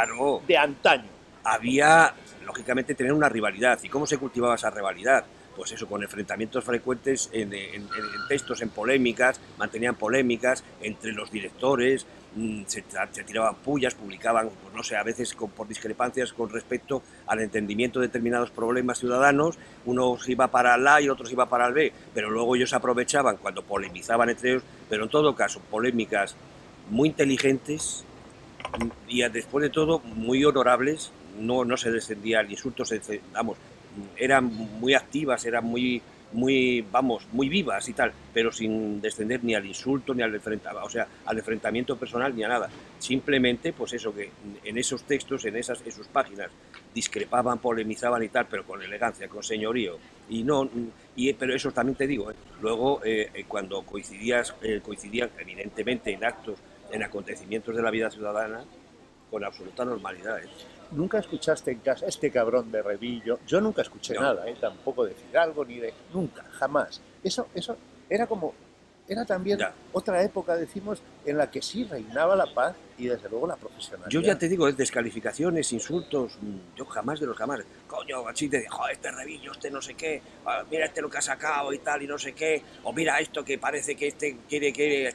[0.48, 1.10] de antaño?
[1.44, 2.14] Había,
[2.46, 3.80] lógicamente, tener una rivalidad.
[3.84, 5.26] ¿Y cómo se cultivaba esa rivalidad?
[5.56, 7.52] Pues eso, con enfrentamientos frecuentes en,
[8.28, 12.84] textos, en polémicas, mantenían polémicas entre los directores, mm, se,
[13.26, 18.08] tiraban pullas, publicaban, pues no sé, a veces por discrepancias con respecto al entendimiento de
[18.08, 22.30] determinados problemas ciudadanos, unos iba para el A y otros iba para el B, pero
[22.30, 26.36] luego ellos aprovechaban cuando polemizaban entre ellos, pero en todo caso, polémicas
[26.90, 28.06] muy inteligentes
[29.08, 32.84] y después de todo muy honorables, no, no se descendía al insulto,
[33.34, 33.58] vamos,
[34.18, 34.46] eran
[34.80, 36.02] muy activas, eran muy,
[36.34, 40.90] muy, vamos, muy vivas y tal, pero sin descender ni al insulto, ni al o
[40.90, 42.70] sea, al enfrentamiento personal, ni a nada.
[43.00, 44.32] Simplemente, pues eso, que
[44.64, 46.50] en esos textos, en esas, en sus páginas,
[46.94, 49.98] discrepaban, polemizaban y tal, pero con elegancia, con señorío.
[50.30, 50.70] Y no,
[51.16, 52.36] y, pero eso también te digo, ¿eh?
[52.62, 56.60] luego eh, eh, cuando coincidías, coincidían evidentemente en actos,
[56.92, 58.64] en acontecimientos de la vida ciudadana,
[59.30, 60.40] con absoluta normalidad
[60.92, 63.40] nunca escuchaste en casa este cabrón de Revillo.
[63.48, 64.56] Yo nunca escuché nada, ¿eh?
[64.60, 65.94] tampoco decir algo ni de.
[66.14, 67.02] Nunca, jamás.
[67.24, 67.78] Eso, eso
[68.10, 68.54] era como.
[69.08, 69.60] Era también
[69.92, 74.10] otra época, decimos, en la que sí reinaba la paz y desde luego la profesionalidad.
[74.10, 77.62] Yo ya te digo, descalificaciones, insultos, mm, yo jamás de los jamás.
[77.88, 81.18] Coño, así te dijo, este Revillo, este no sé qué, ah, mira este lo que
[81.18, 84.38] ha sacado y tal y no sé qué, o mira esto que parece que este
[84.48, 85.14] quiere, quiere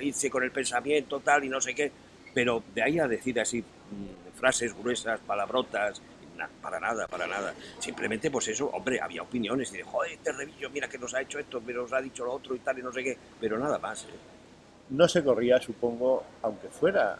[0.00, 1.90] irse con el pensamiento tal y no sé qué.
[2.34, 6.02] Pero de ahí a decir así mm, frases gruesas, palabrotas,
[6.60, 7.54] para nada, para nada.
[7.78, 11.20] Simplemente, pues eso, hombre, había opiniones y de, joder, este revillo, mira que nos ha
[11.20, 13.56] hecho esto, pero nos ha dicho lo otro y tal y no sé qué, pero
[13.56, 14.02] nada más.
[14.02, 14.08] ¿eh?
[14.90, 17.18] No se corría, supongo, aunque fuera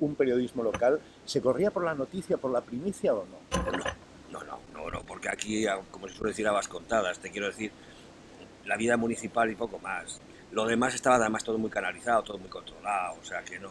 [0.00, 3.60] un periodismo local, ¿se corría por la noticia, por la primicia o no?
[4.30, 7.70] No, no, no, no, porque aquí, como se suele decir, a contadas, te quiero decir,
[8.64, 10.18] la vida municipal y poco más.
[10.50, 13.68] Lo demás estaba además todo muy canalizado, todo muy controlado, o sea que no,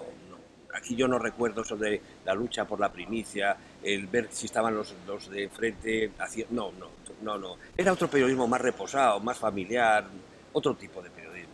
[0.74, 4.76] aquí yo no recuerdo eso de la lucha por la primicia, el ver si estaban
[4.76, 6.72] los, los de frente haciendo...
[6.72, 6.88] No, no,
[7.22, 7.58] no, no.
[7.78, 10.06] Era otro periodismo más reposado, más familiar,
[10.54, 11.54] otro tipo de periodismo.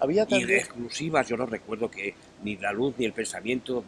[0.00, 0.48] Había también...
[0.48, 3.84] Y de exclusivas yo no recuerdo que ni la luz ni el pensamiento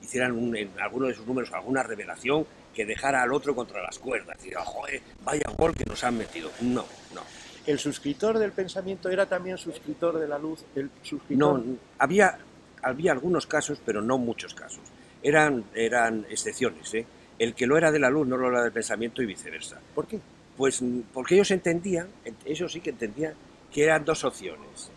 [0.00, 4.36] hicieran en alguno de sus números alguna revelación que dejara al otro contra las cuerdas.
[4.38, 6.50] Decir, joder, vaya gol que nos han metido.
[6.60, 7.22] No, no.
[7.66, 10.64] ¿El suscriptor del pensamiento era también suscriptor de la luz?
[10.74, 10.90] El
[11.30, 11.62] No,
[11.98, 12.38] había,
[12.82, 14.82] había algunos casos, pero no muchos casos.
[15.22, 16.92] Eran, eran excepciones.
[16.94, 17.06] ¿eh?
[17.38, 19.80] El que lo era de la luz no lo era del pensamiento y viceversa.
[19.94, 20.20] ¿Por qué?
[20.56, 22.08] Pues porque ellos entendían,
[22.44, 23.34] ellos sí que entendían,
[23.72, 24.90] que eran dos opciones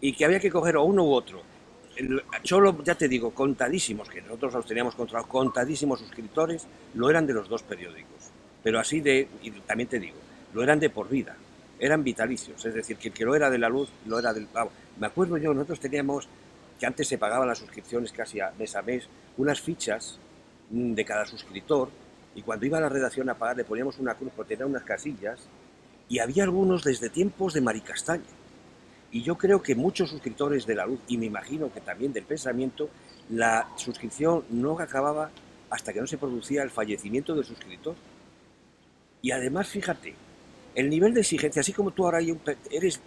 [0.00, 1.42] y que había que coger o uno u otro.
[2.44, 7.34] solo, ya te digo, contadísimos, que nosotros los teníamos controlados, contadísimos suscriptores, lo eran de
[7.34, 8.30] los dos periódicos.
[8.62, 10.18] Pero así de, y también te digo,
[10.54, 11.36] lo eran de por vida,
[11.78, 14.48] eran vitalicios, es decir, que el que lo era de la luz, lo era del...
[14.98, 16.28] me acuerdo yo, nosotros teníamos
[16.78, 20.18] que antes se pagaban las suscripciones casi a mes a mes, unas fichas
[20.70, 21.90] mm, de cada suscriptor,
[22.34, 24.84] y cuando iba a la redacción a pagar le poníamos una cruz porque tenían unas
[24.84, 25.40] casillas,
[26.08, 28.24] y había algunos desde tiempos de Maricastaña.
[29.10, 32.24] Y yo creo que muchos suscriptores de la luz, y me imagino que también del
[32.24, 32.88] pensamiento,
[33.30, 35.30] la suscripción no acababa
[35.70, 37.94] hasta que no se producía el fallecimiento del suscriptor.
[39.20, 40.14] Y además, fíjate,
[40.74, 42.20] el nivel de exigencia, así como tú ahora
[42.70, 43.00] eres,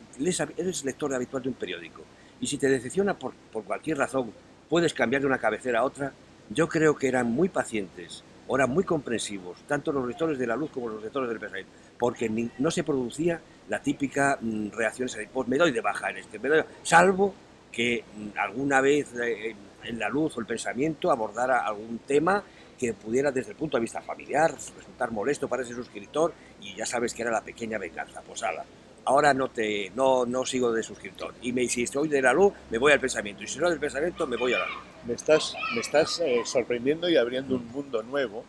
[0.58, 2.02] eres lector habitual de un periódico,
[2.42, 4.34] y si te decepciona por, cualquier razón,
[4.68, 6.12] puedes cambiar de una cabecera a otra.
[6.50, 10.72] Yo creo que eran muy pacientes, eran muy comprensivos, tanto los lectores de la luz
[10.72, 15.58] como los lectores del pensamiento, porque no se producía la típica mm, reacción, pues me
[15.58, 17.34] doy de baja en este, me doy, salvo
[17.72, 22.44] que mm, alguna vez eh, en la luz o el pensamiento abordara algún tema
[22.78, 26.86] que pudiera desde el punto de vista familiar resultar molesto para ese suscriptor y ya
[26.86, 28.66] sabes que era la pequeña venganza, pues ala,
[29.06, 32.54] ahora no te no, no sigo de suscriptor y me, si estoy de la luz
[32.70, 34.92] me voy al pensamiento y si no del pensamiento me voy a la luz.
[35.06, 38.46] Me estás, me estás eh, sorprendiendo y abriendo un mundo nuevo.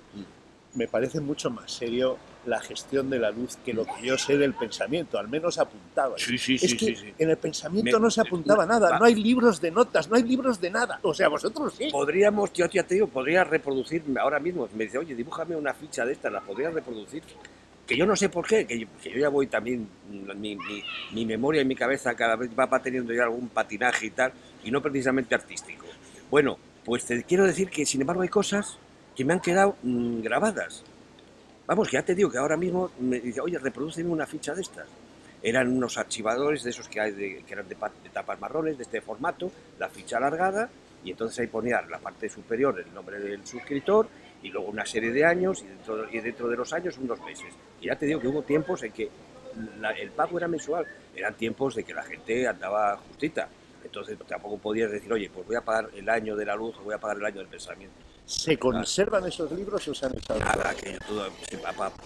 [0.74, 4.36] Me parece mucho más serio la gestión de la luz que lo que yo sé
[4.36, 6.16] del pensamiento, al menos apuntaba.
[6.18, 9.60] Sí, sí, es sí, que en el pensamiento no se apuntaba nada, no hay libros
[9.60, 10.98] de notas, no hay libros de nada.
[11.02, 11.88] O sea, vosotros sí.
[11.90, 14.68] Podríamos, yo te digo, podría reproducir ahora mismo.
[14.74, 17.22] Me dice, oye, dibújame una ficha de esta, la podría reproducir.
[17.96, 18.86] Yo no sé por qué, que yo,
[19.18, 19.88] ya voy también,
[20.36, 24.32] mi, memoria y mi cabeza cada vez va teniendo ya algún patinaje y tal,
[24.64, 25.86] y no precisamente artístico.
[26.30, 28.78] Bueno, pues te quiero decir que sin embargo hay cosas
[29.14, 30.84] que me han quedado mm, grabadas
[31.66, 34.62] Vamos, que ya te digo que ahora mismo me dice, oye, reproduceme una ficha de
[34.62, 34.86] estas.
[35.42, 37.76] Eran unos archivadores de esos que, hay de, que eran de,
[38.12, 40.68] tapas marrones, de este formato, la ficha alargada,
[41.04, 44.08] y entonces ahí ponía la parte superior el nombre del suscriptor
[44.42, 47.52] y luego una serie de años y dentro, y dentro de los años unos meses.
[47.80, 49.10] Y ya te digo que hubo tiempos en que
[50.00, 53.48] el pago era mensual, eran tiempos de que la gente andaba justita.
[53.84, 56.84] Entonces tampoco podías decir, oye, pues voy a pagar el año de la luz o
[56.84, 57.94] voy a pagar el año del pensamiento.
[58.24, 60.38] ¿Se conservan esos libros o se han echado?
[60.38, 61.28] Nada, que todo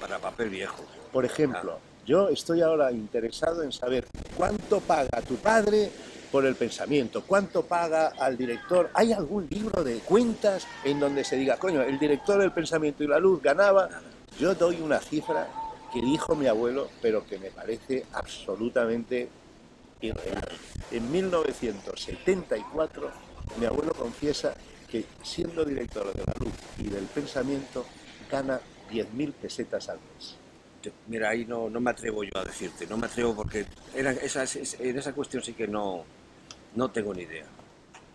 [0.00, 0.84] para, papel viejo.
[1.12, 5.90] Por ejemplo, yo estoy ahora interesado en saber cuánto paga tu padre
[6.36, 8.90] por el pensamiento, cuánto paga al director.
[8.92, 13.06] ¿Hay algún libro de cuentas en donde se diga, coño, el director del pensamiento y
[13.06, 13.88] la luz ganaba?
[14.38, 15.48] Yo doy una cifra
[15.90, 19.30] que dijo mi abuelo, pero que me parece absolutamente
[20.02, 20.46] irreal.
[20.90, 23.10] En 1974,
[23.58, 24.54] mi abuelo confiesa
[24.90, 27.86] que siendo director de la luz y del pensamiento
[28.30, 30.36] gana 10.000 pesetas al mes.
[31.08, 34.44] Mira, ahí no, no me atrevo yo a decirte, no me atrevo porque era, esa,
[34.78, 36.04] en esa cuestión sí que no,
[36.76, 37.46] no tengo ni idea.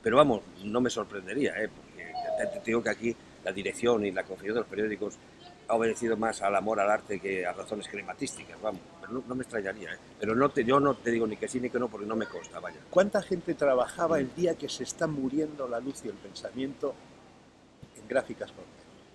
[0.02, 1.70] Pero vamos, no me sorprendería, ¿eh?
[1.70, 5.18] porque te digo que aquí la dirección y la confección de los periódicos
[5.68, 9.44] ha obedecido más al amor al arte que a razones crematísticas, vamos, pero no, me
[9.44, 9.98] extrañaría, ¿eh?
[10.20, 12.16] pero no te, yo no te digo ni que sí ni que no porque no
[12.16, 12.78] me consta, vaya.
[12.90, 16.94] ¿Cuánta gente trabajaba el día que se está muriendo la luz y el pensamiento
[18.00, 18.52] en gráficas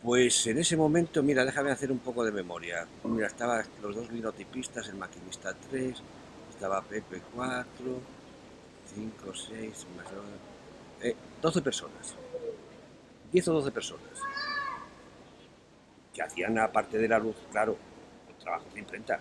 [0.03, 2.87] Pues en ese momento, mira, déjame hacer un poco de memoria.
[3.05, 6.03] Mira, estaban los dos linotipistas, el maquinista 3,
[6.55, 7.67] estaba Pepe 4,
[8.97, 10.07] 5, 6, más
[11.43, 12.17] 12 personas.
[13.31, 14.23] 10 o 12 personas
[16.15, 17.77] que hacían aparte de la luz, claro,
[18.41, 19.21] trabajos de imprenta.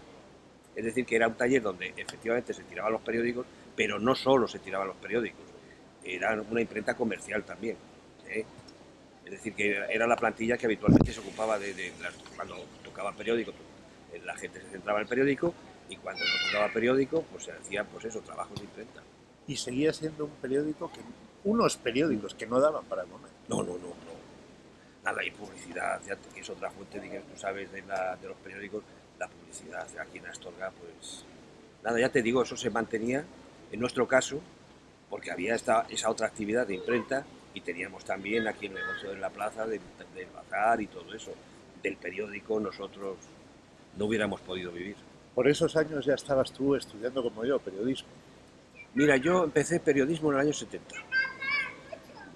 [0.73, 4.47] Es decir, que era un taller donde efectivamente se tiraban los periódicos, pero no solo
[4.47, 5.43] se tiraban los periódicos,
[6.05, 7.75] era una imprenta comercial también.
[8.29, 8.45] ¿eh?
[9.25, 11.91] Es decir, que era la plantilla que habitualmente se ocupaba de,
[12.37, 13.51] cuando tocaba el periódico,
[14.23, 15.53] la gente se centraba en el periódico
[15.89, 19.01] y cuando no tocaba periódico, pues se hacían pues eso, trabajos de imprenta.
[19.47, 21.01] Y seguía siendo un periódico que
[21.43, 23.29] unos periódicos que no daban para comer.
[23.47, 23.93] No, no, no,
[25.03, 26.01] nada, y publicidad,
[26.33, 28.83] que es otra fuente, de que tú sabes, de, de los periódicos,
[29.19, 31.23] la publicidad aquí en Astorga, pues
[31.83, 33.23] nada, ya te digo, eso se mantenía
[33.71, 34.41] en nuestro caso,
[35.09, 39.17] porque había esta, esa otra actividad de imprenta y teníamos también aquí el negocio de
[39.17, 39.79] la plaza, del,
[40.33, 41.31] bazar y todo eso.
[41.81, 43.17] Del periódico nosotros
[43.97, 44.95] no hubiéramos podido vivir.
[45.33, 48.09] Por esos años ya estabas tú estudiando como yo, periodismo.
[48.95, 50.95] Mira, yo empecé periodismo en el año 70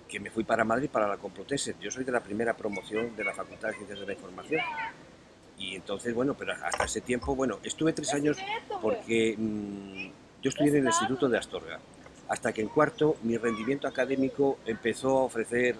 [0.10, 1.76] que me fui para Madrid para la Complutense.
[1.80, 4.62] Yo soy de la primera promoción de la Facultad de Ciencias de la Información.
[5.58, 8.38] Y entonces, bueno, pero hasta ese tiempo, bueno, estuve tres años
[8.82, 10.08] porque mm,
[10.42, 11.80] yo estudié en el Instituto de Astorga.
[12.28, 15.76] Hasta que en cuarto mi rendimiento académico empezó a ofrecer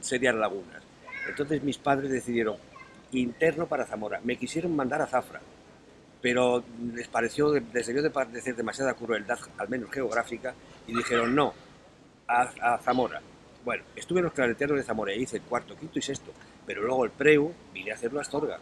[0.00, 0.82] serias lagunas.
[1.28, 2.56] Entonces mis padres decidieron
[3.12, 4.20] interno para Zamora.
[4.22, 5.40] Me quisieron mandar a Zafra,
[6.20, 10.54] pero les pareció, les debió de parecer demasiada crueldad, al menos geográfica,
[10.86, 11.54] y dijeron no,
[12.28, 13.20] a Zamora.
[13.66, 16.30] Bueno, estuve en los clareteros de Zamora, hice el cuarto, quinto y sexto,
[16.64, 18.60] pero luego el preu vine a hacerlo a Astorga.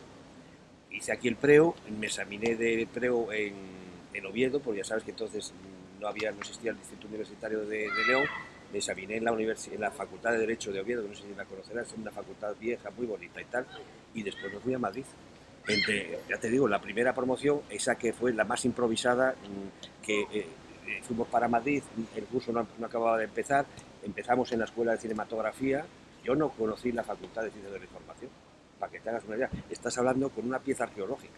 [0.90, 3.74] Hice aquí el preu, me examiné de preu en,
[4.26, 5.52] Oviedo, porque ya sabes que entonces
[6.00, 8.24] no había, no existía el Distrito Universitario de, León,
[8.72, 11.34] me examiné en la, en la Facultad de Derecho de Oviedo, que no sé si
[11.34, 13.66] la conocerás, es una facultad vieja, muy bonita y tal,
[14.14, 15.04] y después me fui a Madrid.
[15.66, 20.20] Entre, ya te digo, la primera promoción, esa que fue la más improvisada, mm, que
[20.22, 20.26] eh,
[20.86, 21.82] eh, fuimos para Madrid,
[22.14, 23.64] el curso no, no, acababa de empezar,
[24.02, 25.86] empezamos en la Escuela de Cinematografía,
[26.22, 28.30] yo no conocí la Facultad de Ciencias de la Información,
[28.78, 31.32] para que te hagas una idea, estás hablando con una pieza arqueológica.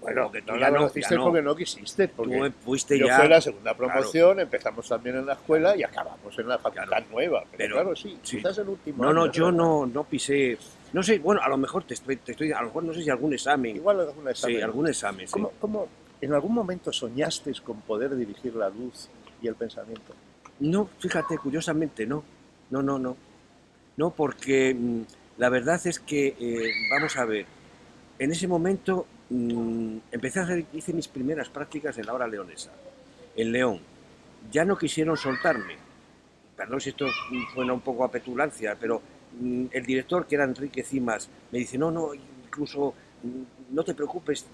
[0.00, 1.24] Bueno, que tú no ya la no, conociste ya no.
[1.24, 3.16] porque no quisiste, porque Tú fuiste yo ya.
[3.18, 7.06] fue la segunda promoción, empezamos también en la escuela y acabamos en la facultad Claro.
[7.10, 7.40] nueva.
[7.50, 8.36] Pero, Pero- claro, sí, sí.
[8.36, 10.56] quizás el último No, no, yo no, no pisé.
[10.92, 13.02] No sé, bueno, a lo mejor te estoy, te estoy, a lo mejor no sé
[13.02, 13.76] si algún examen.
[13.76, 14.62] Igual alguna sí, examen.
[14.62, 15.32] algún examen, sí.
[15.32, 15.88] ¿Cómo, cómo
[16.20, 19.08] en algún momento soñaste con poder dirigir la luz
[19.42, 20.14] y el pensamiento?
[20.60, 22.24] No, fíjate, curiosamente no.
[22.70, 23.16] No, no, no.
[23.96, 25.02] No, porque mm,
[25.38, 27.46] la verdad es que, eh, vamos a ver,
[28.18, 32.70] en ese momento mm, empecé a hacer, hice mis primeras prácticas en la hora leonesa,
[33.36, 33.80] en León.
[34.50, 35.76] Ya no quisieron soltarme.
[36.56, 37.06] Perdón si esto
[37.54, 39.00] suena un poco a petulancia, pero
[39.72, 44.46] el director, que era Enrique Cimas, me dice, no, no, incluso mm, no te preocupes,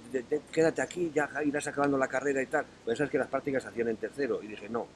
[0.53, 2.65] quédate aquí, ya irás acabando la carrera y tal.
[2.85, 4.43] Pues sabes que las prácticas se hacían en tercero.
[4.43, 4.87] Y dije, no,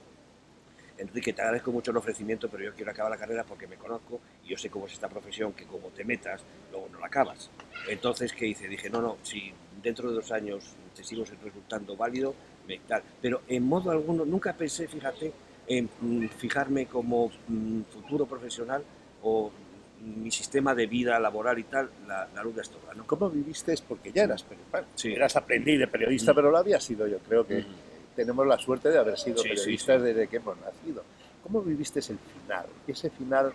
[0.99, 4.21] Enrique, te agradezco mucho el ofrecimiento, pero yo quiero acabar la carrera porque me conozco
[4.45, 7.51] y yo sé cómo es esta profesión, que como te metas, luego no la acabas.
[7.89, 8.69] Entonces, ¿qué hice?
[8.69, 12.35] Dije, no, no, si dentro de dos años te sigo resultando válido,
[12.67, 13.03] me tal.
[13.23, 15.33] Pero en modo alguno, nunca pensé, fíjate,
[15.69, 18.83] en mm, fijarme como mm, futuro profesional
[19.23, 19.68] o mm,
[20.05, 23.07] mi sistema de vida laboral y tal, la, la luz de Astorga, ¿no?
[23.07, 23.75] ¿Cómo viviste?
[23.89, 25.13] Porque ya eras, bueno, Sí.
[25.13, 26.35] eras aprendiz de periodista, Mm.
[26.37, 27.19] pero lo había sido yo.
[27.19, 27.69] Creo que Ujú.
[28.17, 30.07] tenemos la suerte de haber sido Sí, periodistas sí.
[30.07, 31.03] desde que hemos nacido.
[31.43, 32.67] ¿Cómo viviste el final?
[32.87, 33.53] Ese final,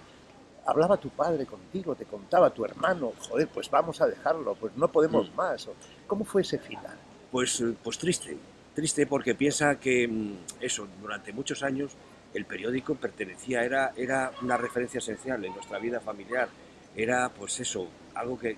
[0.65, 4.87] hablaba tu padre contigo, te contaba tu hermano, joder, pues vamos a dejarlo, pues no
[4.89, 5.35] podemos Mm.
[5.35, 5.69] más.
[6.07, 6.95] ¿Cómo fue ese final?
[7.31, 8.37] Pues, eh, pues triste,
[8.73, 11.91] triste porque piensa que mm, eso, durante muchos años
[12.33, 16.49] el periódico pertenecía, era, era una referencia esencial en nuestra vida familiar,
[16.95, 18.57] era pues eso, algo que,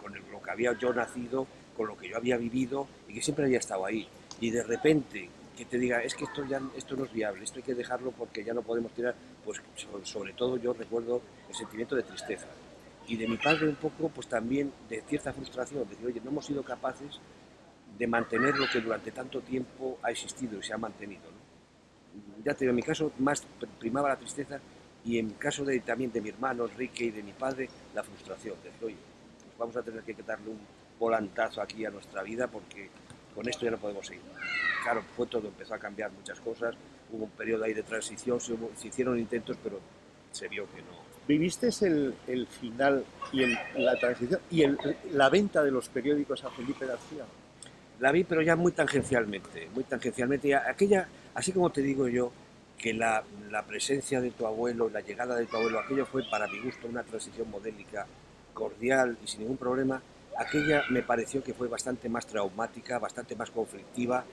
[0.00, 3.44] con lo que había yo nacido, con lo que yo había vivido y que siempre
[3.44, 4.06] había estado ahí.
[4.40, 7.58] Y de repente que te diga, es que esto ya esto no es viable, esto
[7.58, 11.54] hay que dejarlo porque ya no podemos tirar, pues so- sobre todo yo recuerdo el
[11.54, 12.46] sentimiento de tristeza.
[13.08, 16.44] Y de mi padre un poco, pues también de cierta frustración, decir, oye, no hemos
[16.46, 17.20] sido capaces
[17.96, 21.35] de mantener lo que durante tanto tiempo ha existido y se ha mantenido.
[22.44, 24.58] Ya te digo, en mi caso más pr- primaba la tristeza
[25.04, 28.54] y en caso de, también de mi hermano Enrique y de mi padre, la frustración.
[28.62, 28.96] De decir, oye,
[29.44, 30.58] pues vamos a tener que darle un
[30.98, 32.88] volantazo aquí a nuestra vida porque
[33.34, 34.22] con esto ya no podemos seguir.
[34.82, 36.74] Claro, fue todo, empezó a cambiar muchas cosas,
[37.12, 39.80] hubo un periodo ahí de transición, se, hubo- se hicieron intentos, pero
[40.32, 41.06] se vio que no.
[41.28, 44.78] ¿Viviste el, el final y el- la transición y el-
[45.12, 47.24] la venta de los periódicos a Felipe García?
[48.00, 50.48] La vi, pero ya muy tangencialmente, muy tangencialmente.
[50.48, 52.32] Y aquella, así como te digo yo,
[52.78, 56.48] que la, la presencia de tu abuelo, la llegada de tu abuelo, aquello fue para
[56.48, 58.06] mi gusto una transición modélica,
[58.54, 60.02] cordial y sin ningún problema.
[60.38, 64.24] Aquella me pareció que fue bastante más traumática, bastante más conflictiva,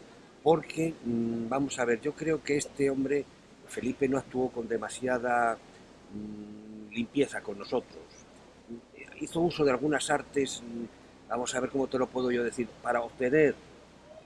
[0.41, 3.25] porque, mm, vamos a ver, yo creo que este hombre,
[3.67, 5.57] Felipe, no actuó con demasiada
[6.13, 8.03] mm, limpieza con nosotros.
[9.19, 12.67] Hizo uso de algunas artes, mm, vamos a ver cómo te lo puedo yo decir,
[12.81, 13.55] para obtener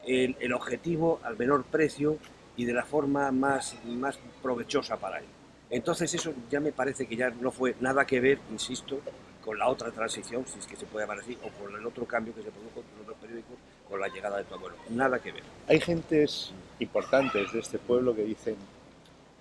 [0.05, 2.17] el, el objetivo al menor precio
[2.57, 5.25] y de la forma más, más provechosa para él.
[5.69, 8.99] Entonces eso ya me parece que ya no fue nada que ver, insisto,
[9.43, 12.05] con la otra transición, si es que se puede llamar así, o con el otro
[12.05, 13.55] cambio que se produjo en otros periódicos
[13.87, 14.75] con la llegada de tu abuelo.
[14.89, 15.43] Nada que ver.
[15.69, 18.55] Hay gentes importantes de este pueblo que dicen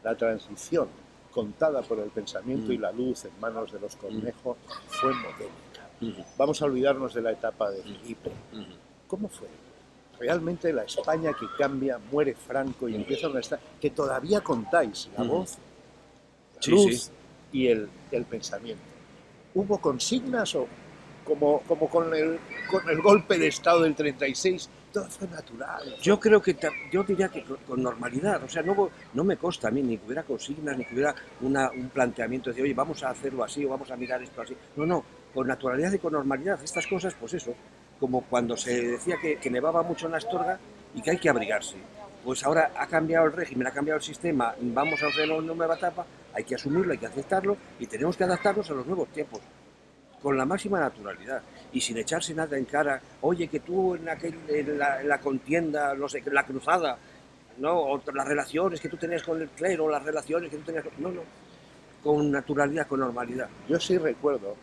[0.05, 0.89] la transición
[1.33, 2.73] contada por el pensamiento Mm.
[2.73, 4.57] y la luz en manos de los Cornejo
[4.89, 6.25] fue modélica.
[6.37, 8.31] Vamos a olvidarnos de la etapa de Felipe.
[9.09, 9.49] ¿Cómo fue?
[10.19, 15.25] Realmente la España que cambia, muere Franco y empieza una España que todavía contáis la
[15.25, 15.59] voz,
[16.57, 17.11] la Sí, luz sí.
[17.53, 18.83] y el, el pensamiento.
[19.55, 20.67] ¿Hubo consignas o
[21.25, 22.39] como, como con, el,
[22.71, 24.69] con el golpe de Estado del 36?
[24.93, 25.97] Todo fue natural.
[26.01, 26.57] Yo creo que,
[26.91, 30.07] yo diría que con, normalidad, o sea, no, no me consta a mí ni que
[30.07, 33.69] hubiera consignas, ni que hubiera una- un planteamiento de oye, vamos a hacerlo así o
[33.71, 34.57] vamos a mirar esto así.
[34.77, 36.59] No, no, con naturalidad y con normalidad.
[36.63, 37.53] Estas cosas, pues eso,
[37.99, 40.59] como cuando se decía que, que nevaba mucho en Astorga
[40.95, 41.77] y que hay que abrigarse.
[42.25, 45.77] Pues ahora ha cambiado el régimen, ha cambiado el sistema, vamos a hacer una nueva
[45.77, 46.05] etapa,
[46.35, 49.41] hay que asumirlo, hay que aceptarlo y tenemos que adaptarnos a los nuevos tiempos
[50.20, 51.43] con la máxima naturalidad
[51.73, 55.20] y sin echarse nada en cara, oye, que tú en, aquel, en, la, en la
[55.20, 56.99] contienda, no sé, la cruzada,
[57.59, 57.79] ¿no?
[57.79, 60.93] O las relaciones que tú tenías con el clero, las relaciones que tú tenías con...
[60.99, 61.23] No, no,
[62.03, 63.49] con naturalidad, con normalidad.
[63.68, 64.55] Yo sí recuerdo,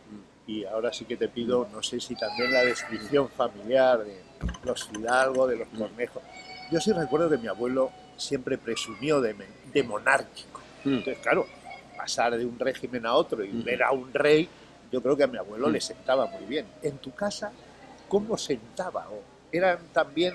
[0.46, 4.22] y ahora sí que te pido, no sé si también la descripción familiar de
[4.66, 6.22] los Fidalgo, de los Cornejo.
[6.72, 9.36] Yo sí recuerdo que mi abuelo siempre presumió de,
[9.74, 10.60] de monárquico.
[10.84, 11.48] Entonces, claro,
[11.96, 13.64] pasar de un régimen a otro y Mm.
[13.64, 14.50] ver a un rey,
[14.92, 15.72] yo creo que a mi abuelo Mm.
[15.72, 16.66] le sentaba muy bien.
[16.82, 17.52] En tu casa,
[18.10, 19.08] ¿cómo sentaba?
[19.10, 19.22] ¿O
[19.52, 20.34] eran también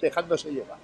[0.00, 0.78] dejándose llevar?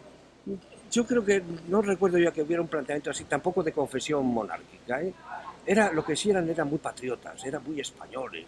[0.90, 5.02] yo creo que no recuerdo yo que hubiera un planteamiento así, tampoco de confesión monárquica.
[5.02, 5.12] ¿eh?
[5.66, 8.46] Era, lo que sí eran, eran muy patriotas, eran muy españoles,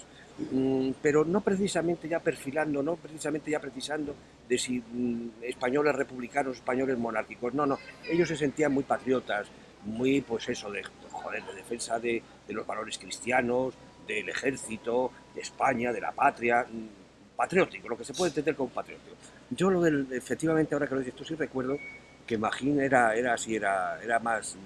[0.50, 4.14] mm, pero no precisamente ya perfilando, no precisamente ya precisando
[4.48, 9.48] de si mm, españoles republicanos, españoles monárquicos, no, no, ellos se sentían muy patriotas,
[9.84, 13.74] muy, pues eso, de, joder, de defensa de, de los valores cristianos,
[14.06, 18.70] del ejército, de España, de la patria, mm, patriótico, lo que se puede entender como
[18.70, 19.16] patriótico.
[19.50, 21.78] Yo lo del, efectivamente, ahora que lo dices tú, sí recuerdo
[22.26, 24.56] que Magín era, era así, era, era más,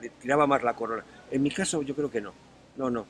[0.00, 1.04] le tiraba más la corona.
[1.30, 2.32] En mi caso yo creo que no,
[2.76, 3.06] no, no.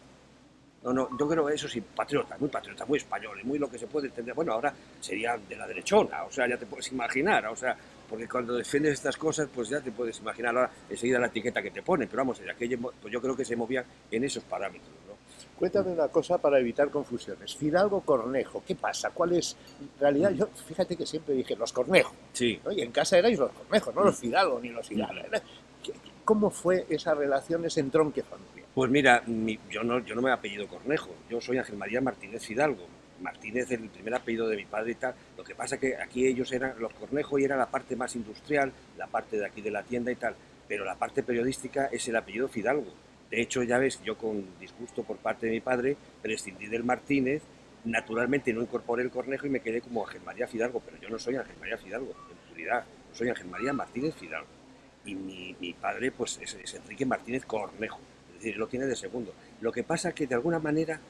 [0.84, 3.86] No, no, yo creo eso sí, patriota, muy patriota, muy español, muy lo que se
[3.86, 4.34] puede entender.
[4.34, 7.74] Bueno, ahora sería de la derechona, o sea, ya te puedes imaginar, o sea,
[8.06, 11.70] porque cuando defiendes estas cosas, pues ya te puedes imaginar ahora enseguida la etiqueta que
[11.70, 15.14] te ponen, pero vamos, aquello, pues yo creo que se movía en esos parámetros, ¿no?
[15.58, 17.54] Cuéntame una cosa para evitar confusiones.
[17.56, 19.10] Fidalgo Cornejo, ¿qué pasa?
[19.10, 19.56] ¿Cuál es?
[19.80, 22.14] En realidad, yo fíjate que siempre dije los Cornejo.
[22.32, 22.60] Sí.
[22.62, 22.72] ¿no?
[22.72, 25.22] Y en casa erais los Cornejo, no los Fidalgo ni los Fidalgo.
[26.24, 28.66] ¿Cómo fue esa relación, ese entronque familiar?
[28.74, 32.86] Pues mira, mi- yo, no, me he apellido Cornejo, yo soy Ángel María Martínez Fidalgo.
[33.20, 35.14] Martínez es el primer apellido de mi padre y tal.
[35.36, 38.72] Lo que pasa que aquí ellos eran los Cornejo y era la parte más industrial,
[38.98, 40.34] la parte de aquí de la tienda y tal.
[40.66, 42.86] Pero la parte periodística es el apellido Fidalgo.
[43.30, 47.42] De hecho, ya ves, yo con disgusto por parte de mi padre prescindí del Martínez.
[47.84, 51.18] Naturalmente no incorporé el Cornejo y me quedé como Ángel María Fidalgo, pero yo no
[51.18, 52.84] soy Ángel María Fidalgo, en puridad.
[53.12, 54.48] Soy Ángel María Martínez Fidalgo.
[55.06, 57.98] Y mi, padre, pues, es, Enrique Martínez Cornejo.
[58.28, 59.32] Es decir, lo tiene de segundo.
[59.60, 61.00] Lo que pasa que de alguna manera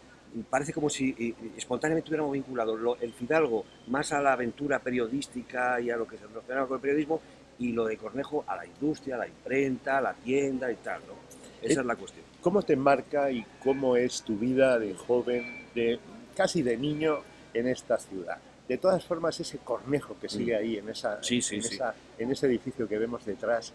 [0.50, 5.90] parece como si eh, espontáneamente hubiéramos vinculado el Fidalgo más a la aventura periodística y
[5.90, 7.20] a lo que se relaciona con el periodismo
[7.58, 11.02] y lo de Cornejo a la industria, a la imprenta, a la tienda y tal,
[11.06, 11.14] ¿no?
[11.62, 12.24] Esa Eh, es la cuestión.
[12.40, 15.98] ¿Cómo te marca y cómo es tu vida de joven, de
[16.36, 17.20] casi de niño
[17.54, 18.38] en esta ciudad?
[18.68, 20.58] De todas formas, ese cornejo que sigue Mm.
[20.58, 21.74] ahí en, esa, Sí, sí, en, sí.
[21.74, 23.72] esa- en ese edificio que vemos detrás,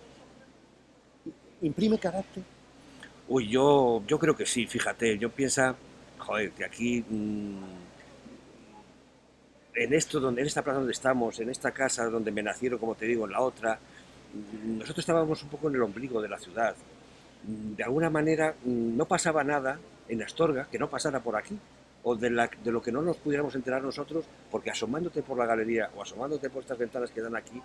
[1.62, 2.44] ¿imprime carácter?
[3.28, 5.76] Uy, yo, yo creo que sí, fíjate, yo pienso,
[6.18, 7.64] joder, que aquí, mm,
[9.76, 12.96] en esto, donde, en esta plaza donde estamos, en esta casa donde me nacieron, como
[12.96, 13.80] te digo, en la otra,
[14.34, 16.76] mm, nosotros estábamos un poco en el ombligo de la ciudad.
[17.44, 21.58] Mm, De alguna manera no pasaba nada en Astorga que no pasara por aquí,
[22.04, 25.46] o de, la- de lo que no nos pudiéramos enterar nosotros, porque asomándote por la
[25.46, 27.62] galería o asomándote por estas ventanas que dan aquí,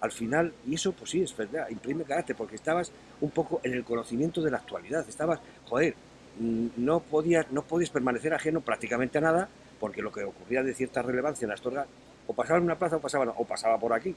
[0.00, 3.72] al final, y eso pues sí, es verdad, imprime carácter, porque estabas un poco en
[3.72, 5.94] el conocimiento de la actualidad, estabas, joder,
[6.38, 9.48] mm, no podías, no podías permanecer ajeno prácticamente a nada,
[9.80, 11.86] porque lo que ocurría de cierta relevancia en Astorga,
[12.26, 14.14] o pasaba en una plaza o pasaba, o pasaba por aquí.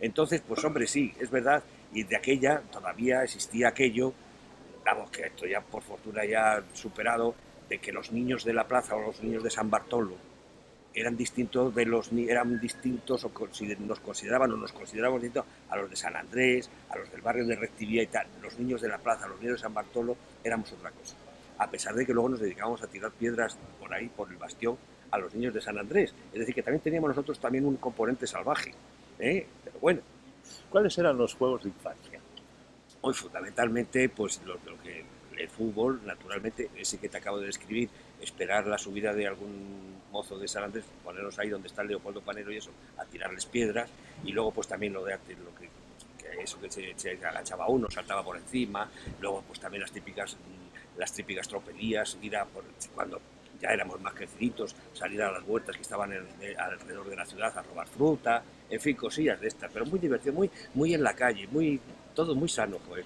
[0.00, 1.62] Entonces, pues hombre, sí, es verdad,
[1.94, 4.12] y de aquella todavía existía aquello,
[4.84, 7.34] vamos, que esto ya por fortuna ya superado,
[7.72, 10.14] de que los niños de la plaza o los niños de San Bartolo
[10.94, 15.46] eran distintos de los ni- eran distintos o consider- nos consideraban o nos consideramos distintos
[15.70, 18.26] a los de San Andrés, a los del barrio de Rectivía y tal.
[18.42, 20.14] Los niños de la plaza, los niños de San Bartolo
[20.44, 21.16] éramos otra cosa.
[21.56, 24.76] A pesar de que luego nos dedicábamos a tirar piedras por ahí, por el bastión,
[25.10, 26.14] a los niños de San Andrés.
[26.30, 28.72] Es decir, que también teníamos nosotros también un componente salvaje.
[29.18, 29.46] ¿eh?
[29.64, 30.00] Pero bueno,
[30.68, 32.18] ¿Cuáles eran los juegos de infancia?
[33.00, 35.04] Hoy fundamentalmente, pues lo, lo que
[35.38, 37.88] el fútbol, naturalmente, ese que te acabo de describir,
[38.20, 40.84] esperar la subida de algún mozo de San Andrés,
[41.38, 43.88] ahí donde está Leopoldo Panero y eso, a tirarles piedras,
[44.24, 45.68] y luego pues también lo de arte, lo que,
[46.42, 48.88] eso que se, se agachaba uno, saltaba por encima,
[49.20, 52.64] luego pues también las típicas, mm, las típicas tropelías, ir a por,
[52.94, 53.20] cuando
[53.60, 57.56] ya éramos más creciditos, salir a las huertas que estaban de- alrededor de la ciudad
[57.56, 61.14] a robar fruta, en fin, cosillas de estas, pero muy divertido, muy, muy en la
[61.14, 61.80] calle, muy,
[62.14, 63.04] todo muy sano, pues.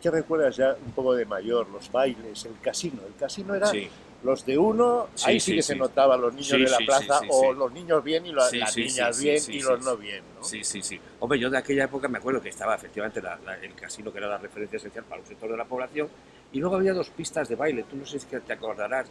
[0.00, 1.68] ¿Qué recuerdas ya un poco de mayor?
[1.70, 3.00] Los bailes, el casino.
[3.06, 3.88] El casino era Sí.
[4.22, 7.52] los de uno, Sí, ahí sí, que se notaba los niños de la plaza, o
[7.52, 10.22] los niños bien y las niñas bien y los no bien.
[10.38, 10.44] ¿no?
[10.44, 11.00] Sí, sí, sí.
[11.20, 14.18] Hombre, yo de aquella época me acuerdo que estaba efectivamente la- la- el casino, que
[14.18, 16.08] era la referencia esencial para un sector de la población,
[16.52, 17.84] y luego había dos pistas de baile.
[17.90, 19.06] Tú no sé si te acordarás,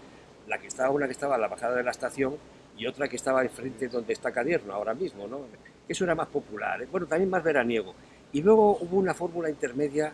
[0.47, 2.36] la que estaba, una que estaba a la bajada de la estación
[2.78, 5.41] y otra que estaba enfrente donde está Cadierno ahora mismo, ¿no?
[5.88, 6.88] Eso era más popular, ¿eh?
[6.91, 7.93] bueno, también más veraniego.
[8.34, 10.13] Y luego hubo una fórmula intermedia,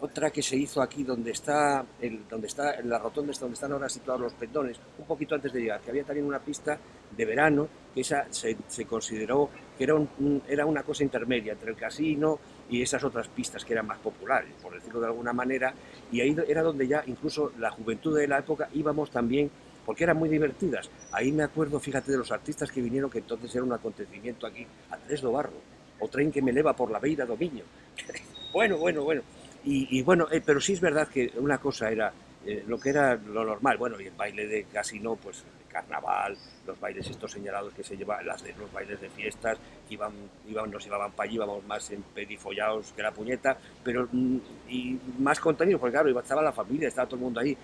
[0.00, 3.88] otra que se hizo aquí donde está, el, donde está la rotonda, donde están ahora
[3.88, 6.78] situados los pendones, un poquito antes de llegar, que había también una pista
[7.16, 11.76] de verano, que esa se, consideró que era, un- era una cosa intermedia entre el
[11.76, 12.38] casino
[12.68, 15.72] y esas otras pistas que eran más populares, por decirlo de alguna manera,
[16.12, 19.50] y ahí era donde ya incluso la juventud de la época íbamos también,
[19.86, 20.90] porque eran muy divertidas.
[21.12, 24.66] Ahí me acuerdo, fíjate, de los artistas que vinieron, que entonces era un acontecimiento aquí,
[24.90, 25.52] Andrés do Barro,
[26.00, 27.64] o Tren que me eleva por la beira do Miño.
[28.52, 29.22] bueno, bueno, bueno.
[29.66, 32.12] Y, bueno, eh, pero sí es verdad que una cosa era
[32.44, 33.78] eh, lo que era lo normal.
[33.78, 35.42] Bueno, y el baile de casino, pues
[35.74, 36.36] carnaval,
[36.66, 39.58] los bailes estos señalados que se llevan, las de los bailes de fiestas,
[39.90, 40.12] iban,
[40.46, 44.36] iban, nos llevaban para allí, íbamos más en perifollados que la puñeta, pero mm,
[44.68, 47.56] y más contenido, porque claro, estaba la familia, estaba todo el mundo ahí.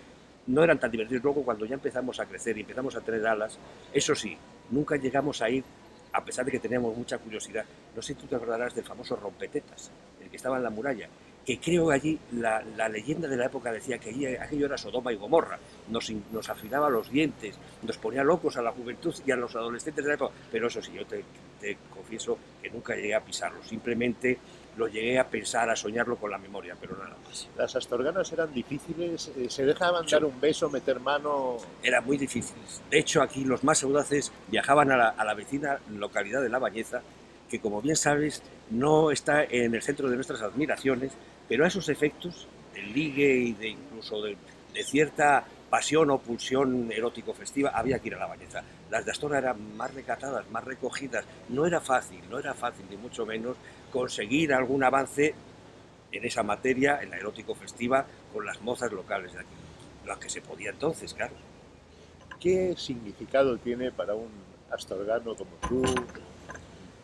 [0.47, 1.23] No eran tan divertidos.
[1.23, 3.59] Luego, cuando ya empezamos a crecer y empezamos a tener alas,
[3.93, 4.37] eso sí,
[4.71, 5.63] nunca llegamos a ir,
[6.13, 7.65] a pesar de que teníamos mucha curiosidad.
[7.95, 11.09] No sé si tú te acordarás del famoso rompetetas, el que estaba en la muralla
[11.45, 15.17] que creo allí la, leyenda de la época decía que allí aquello era Sodoma y
[15.17, 19.55] Gomorra, nos, nos afilaba los dientes, nos ponía locos a la juventud y a los
[19.57, 21.25] adolescentes de la época, pero eso sí, yo te,
[21.93, 24.39] confieso que nunca llegué a pisarlo, simplemente
[24.77, 27.49] lo llegué a pensar, a soñarlo con la memoria, pero nada más.
[27.57, 29.31] ¿Las astorganas eran difíciles?
[29.37, 31.59] Eh, ¿Se dejaban dar un beso, meter mano?
[31.83, 32.81] Eran muy difíciles.
[32.89, 36.59] De hecho, aquí los más audaces viajaban a la, a la vecina localidad de La
[36.59, 37.03] Bañeza,
[37.51, 41.13] que como bien sabes, no está en el centro de nuestras admiraciones,
[41.51, 44.37] pero a esos efectos del ligue y de incluso de,
[44.85, 48.63] cierta pasión o pulsión erótico festiva, había que ir a la bañeza.
[48.89, 51.25] Las de Astorga eran más recatadas, más recogidas.
[51.49, 53.57] No era fácil, no era fácil, ni mucho menos,
[53.91, 55.35] conseguir algún avance
[56.13, 59.49] en esa materia, en la erótico festiva, con las mozas locales de aquí.
[60.07, 61.35] Las que se podía entonces, claro.
[62.39, 64.31] ¿Qué significado tiene para un
[64.71, 65.83] astorgano como tú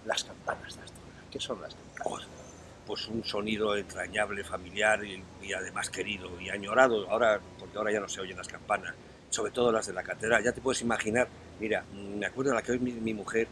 [0.04, 1.30] las campanas de Astorga?
[1.32, 2.35] ¿Qué son las campanas?
[2.86, 8.08] Pues un sonido entrañable, familiar y, además querido y añorado, ahora, porque ahora ya no
[8.08, 8.94] se oyen las campanas,
[9.28, 10.42] sobre todo las de la catedral.
[10.44, 11.28] Ya te puedes imaginar,
[11.58, 13.48] mira, me acuerdo de la que hoy mi, mujer,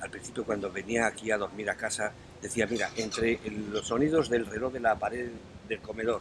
[0.00, 2.12] al principio cuando venía aquí a dormir a casa,
[2.42, 5.30] decía, mira, entre los sonidos del reloj de la pared
[5.66, 6.20] del comedor,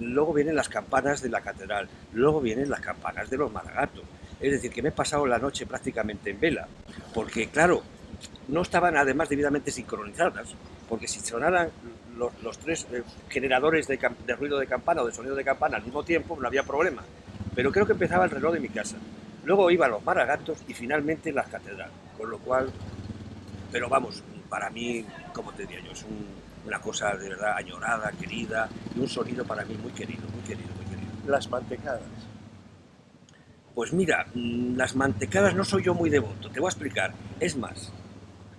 [0.00, 4.02] luego vienen las campanas de la catedral, luego vienen las campanas de los maragatos.
[4.40, 6.66] Es decir, que me he pasado la noche prácticamente en vela,
[7.14, 7.82] porque claro,
[8.48, 10.56] no estaban además debidamente sincronizadas
[10.88, 11.70] porque si sonaran
[12.16, 13.98] los, tres eh, generadores de,
[14.38, 17.02] ruido de campana o de sonido de campana al mismo tiempo, no había problema.
[17.54, 18.96] Pero creo que empezaba el reloj de mi casa.
[19.44, 21.94] Luego iban los maragatos y finalmente las catedrales.
[22.16, 22.70] Con lo cual,
[23.70, 26.04] pero vamos, para mí, como te diría yo, es
[26.66, 30.68] una cosa de verdad añorada, querida y un sonido para mí muy querido, muy querido,
[30.76, 31.12] muy querido.
[31.26, 32.02] Las mantecadas.
[33.74, 37.12] Pues mira, mm, las mantecadas no soy yo muy devoto, te voy a explicar.
[37.40, 37.92] Es más,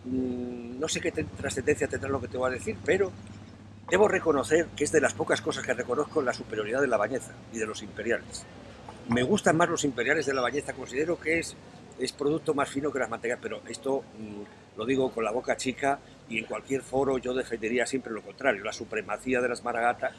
[0.06, 3.12] Mm, no sé qué trascendencia tendrá lo que te voy a decir, pero
[3.90, 7.34] debo reconocer que es de las pocas cosas que reconozco la superioridad de la bañeza
[7.54, 8.46] y de los imperiales.
[9.10, 11.56] Me gustan más los imperiales de la bañeza, considero que es,
[12.00, 15.56] es producto más fino que las mantecadas, pero esto mm, lo digo con la boca
[15.56, 19.62] chica y en cualquier foro yo defendería siempre lo contrario, la supremacía de las,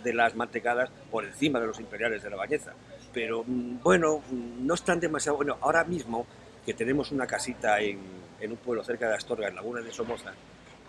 [0.04, 2.72] de las mantecadas por encima de los imperiales de la bañeza.
[3.12, 5.36] Pero mm, bueno, no están demasiado...
[5.36, 6.26] Bueno, ahora mismo
[6.66, 8.00] que tenemos una casita en,
[8.40, 10.32] en un pueblo cerca de Astorga, en Laguna de Somoza,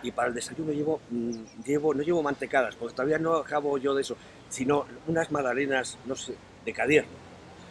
[0.02, 3.94] y para el desayuno llevo, mm, llevo, no llevo mantecadas, porque todavía no acabo yo
[3.94, 4.16] de eso,
[4.48, 7.12] sino unas magdalenas, no sé, de cadierno.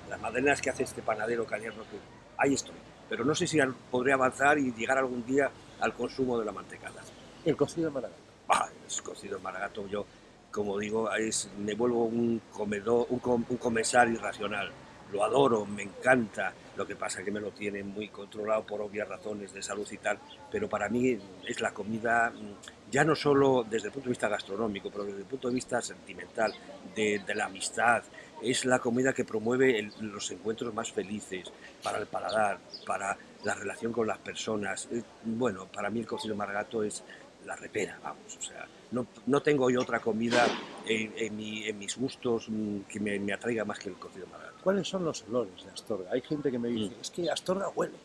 [0.10, 1.98] Las magdalenas que hace este panadero cadierno, que
[2.38, 2.76] ahí estoy.
[3.10, 3.60] Pero no sé si
[3.92, 7.02] podré avanzar y llegar algún día al consumo de la mantecada.
[7.44, 8.22] ¿El cocido de maragato?
[8.50, 10.06] Ah, el cocido de maragato, yo,
[10.50, 14.72] como digo, es, me vuelvo un comedor, un, un comensal irracional
[15.12, 18.82] lo adoro, me encanta, lo que pasa es que me lo tienen muy controlado por
[18.82, 20.20] obvias razones de salud y tal,
[20.52, 24.28] pero para mí es la comida, mm, ya no solo desde el punto de vista
[24.28, 26.54] gastronómico, pero desde el punto de vista sentimental,
[26.96, 28.04] de, la amistad,
[28.42, 31.52] es la comida que promueve los encuentros más felices
[31.84, 34.88] para el paladar, para la relación con las personas.
[35.24, 37.04] Bueno, para mí el cocido margato es
[37.46, 40.46] la repera, vamos, o sea, no, no tengo yo otra comida
[40.88, 44.58] en, mis gustos mm, que me, atraiga más que el cocido margato.
[44.64, 46.12] ¿Cuáles son los olores de Astorga?
[46.12, 47.02] Hay gente que me dice, mm.
[47.02, 47.98] es que Astorga huele.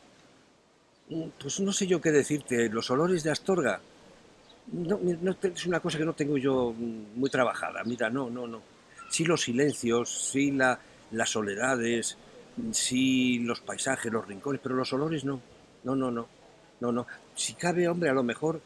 [1.09, 3.80] Mm, pues no sé yo qué decirte, los olores de Astorga
[4.70, 4.99] no,
[5.43, 8.62] es una cosa que no tengo yo muy trabajada, mira, no, no, no.
[9.11, 10.78] Sí los silencios, sí la,
[11.11, 12.16] las soledades,
[12.70, 15.41] sí los paisajes, los rincones, pero los olores no,
[15.85, 16.28] no, no, no,
[16.80, 17.07] no, no.
[17.35, 18.61] Si cabe, hombre, a lo mejor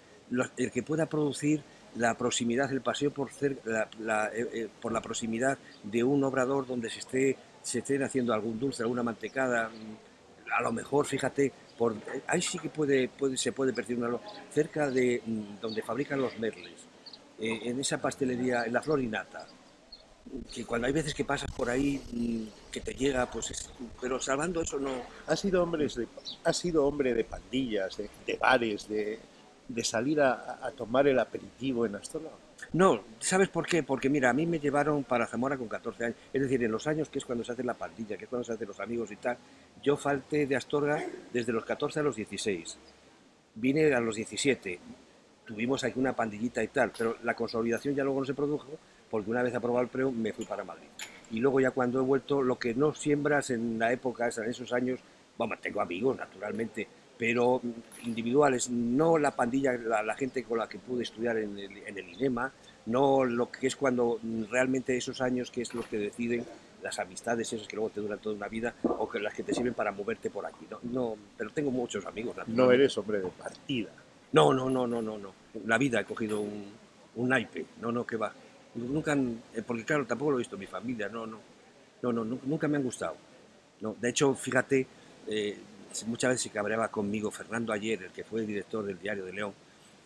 [0.56, 1.62] el que pueda producir
[1.96, 3.30] la proximidad, el paseo por,
[4.00, 8.32] la, eh, eh, por la proximidad de un obrador donde se esté se estén haciendo
[8.32, 13.10] algún dulce, alguna mantecada, mm, a lo mejor, fíjate, por, eh, ahí sí que puede,
[13.34, 14.18] se puede percibir una
[14.52, 16.86] cerca de mm, donde fabrican los merles,
[17.38, 19.46] en esa pastelería, en la Florinata,
[20.52, 23.70] que cuando hay veces que pasas por ahí, mm, que te llega, pues
[24.00, 24.90] pero salvando eso no...
[25.26, 26.06] ¿Ha sido, hombres de,
[26.44, 29.18] ha sido hombre de pandillas, de, bares, de,
[29.68, 32.30] de salir a, tomar el aperitivo en Astorga?
[32.72, 33.82] No, ¿sabes por qué?
[33.82, 36.86] Porque mira, a mí me llevaron para Zamora con 14 años, es decir, en los
[36.86, 39.10] años que es cuando se hace la pandilla, que es cuando se hacen los amigos
[39.12, 39.36] y tal,
[39.82, 42.78] yo falté de Astorga desde los 14 a los 16.
[43.56, 44.78] Vine a los 17,
[45.44, 48.68] tuvimos aquí una pandillita y tal, pero la consolidación ya luego no se produjo
[49.10, 50.88] porque una vez aprobado el preo me fui para Madrid.
[51.30, 54.72] y luego ya cuando he vuelto, lo que no siembras en la época, en esos
[54.72, 55.00] años,
[55.36, 56.86] vamos, tengo amigos naturalmente,
[57.18, 57.60] pero
[58.04, 62.08] individuales, no la pandilla, la, gente con la que pude estudiar en el, en el,
[62.10, 62.52] INEMA,
[62.86, 66.44] no lo que es cuando realmente esos años que es lo que deciden
[66.82, 69.52] las amistades esas que luego te duran toda una vida o que las que te
[69.52, 70.66] sirven para moverte por aquí.
[70.70, 72.36] No, no pero tengo muchos amigos.
[72.48, 73.90] No eres hombre de partida.
[74.32, 75.32] No, no, no, no, no, no.
[75.64, 76.70] La vida he cogido un,
[77.16, 77.66] un naipe.
[77.80, 78.32] No, no, que va.
[78.74, 79.14] Nunca,
[79.54, 81.08] eh, porque claro, tampoco lo he visto en mi familia.
[81.08, 81.40] No, no,
[82.02, 83.16] no, no, nunca me han gustado.
[83.80, 84.86] No, de hecho, fíjate,
[85.26, 85.58] eh,
[86.06, 89.32] muchas veces se cabreaba conmigo Fernando Ayer, el que fue el director del Diario de
[89.32, 89.54] León,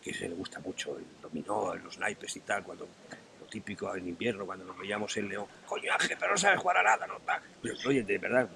[0.01, 2.87] que se le gusta mucho el dominó, los naipes y tal, cuando
[3.39, 6.77] lo típico en invierno, cuando nos veíamos en León, coño Ángel, pero no sabes jugar
[6.77, 7.19] a nada, no
[7.87, 8.49] oye, de verdad,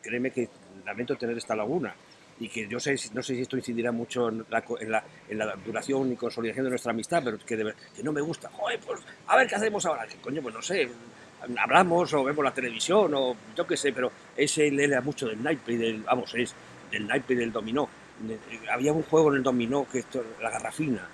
[0.00, 0.48] créeme que
[0.84, 1.94] lamento tener esta laguna
[2.38, 6.12] y que yo sé, no sé si esto incidirá mucho en la, en la, duración
[6.12, 8.50] y consolidación de nuestra amistad, pero que, que no me gusta.
[8.50, 10.06] Joder, pues a ver qué hacemos ahora.
[10.20, 10.88] Coño, pues no sé,
[11.58, 15.42] hablamos o vemos la televisión o yo qué sé, pero ese él era mucho del
[15.42, 16.54] naipe y del, vamos, es
[16.90, 17.88] del naipe del dominó.
[18.72, 21.06] Había un juego en el dominó que esto, la garrafina,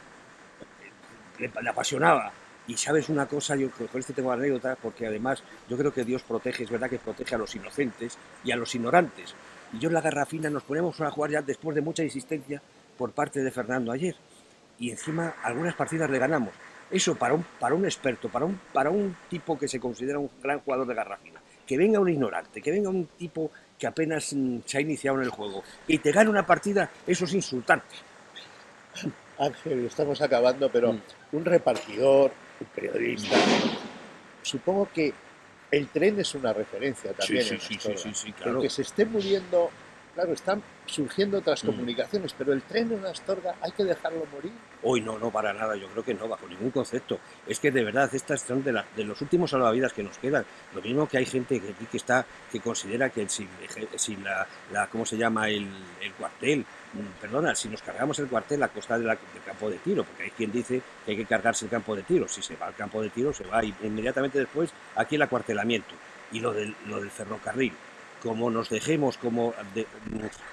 [1.39, 2.33] le, le apasionaba.
[2.69, 6.23] Y sabes una cosa, yo con esto tengo anécdota, porque además yo creo que Dios
[6.23, 9.35] protege, es verdad que protege a los inocentes y a los ignorantes
[9.73, 12.61] y yo en la garrafina nos ponemos a jugar ya después de mucha insistencia
[12.99, 14.15] por parte de Fernando ayer.
[14.79, 16.53] Y encima algunas partidas le ganamos.
[16.93, 20.31] Eso para un, para un experto, para un, para un tipo que se considera un
[20.43, 21.41] gran jugador de garrafina.
[21.67, 25.25] Que venga un ignorante, que venga un tipo que apenas mm, se ha iniciado en
[25.25, 27.97] el juego y te gane una partida, eso es insultante.
[29.39, 31.01] Ángel, estamos acabando, pero mm.
[31.33, 33.37] un repartidor, un periodista,
[34.43, 35.13] supongo que
[35.71, 37.45] el tren es una referencia también.
[37.45, 38.53] Sí, sí, sí, sí, claro.
[38.53, 39.71] Aunque se esté muriendo,
[40.15, 41.67] claro, están surgiendo otras mm.
[41.67, 44.53] comunicaciones, pero el tren en Astorga hay que dejarlo morir.
[44.83, 47.19] Hoy no, no para nada, yo creo que no, bajo ningún concepto.
[47.47, 50.45] Es que de verdad, estas son de, de los últimos salvavidas que nos quedan.
[50.75, 53.49] Lo mismo que hay gente que, que está que considera que si,
[53.97, 55.49] si la, la, ¿cómo se llama?
[55.49, 55.69] El,
[56.01, 56.65] el cuartel
[57.21, 60.53] perdona, si nos cargamos el cuartel a costa del campo de tiro, porque hay quien
[60.53, 63.11] dice que hay que cargarse el campo de tiro, si se va al campo de
[63.11, 65.95] tiro, se va inmediatamente después aquí el acuartelamiento.
[66.33, 67.73] Y lo del, lo del ferrocarril,
[68.23, 69.53] como nos dejemos, como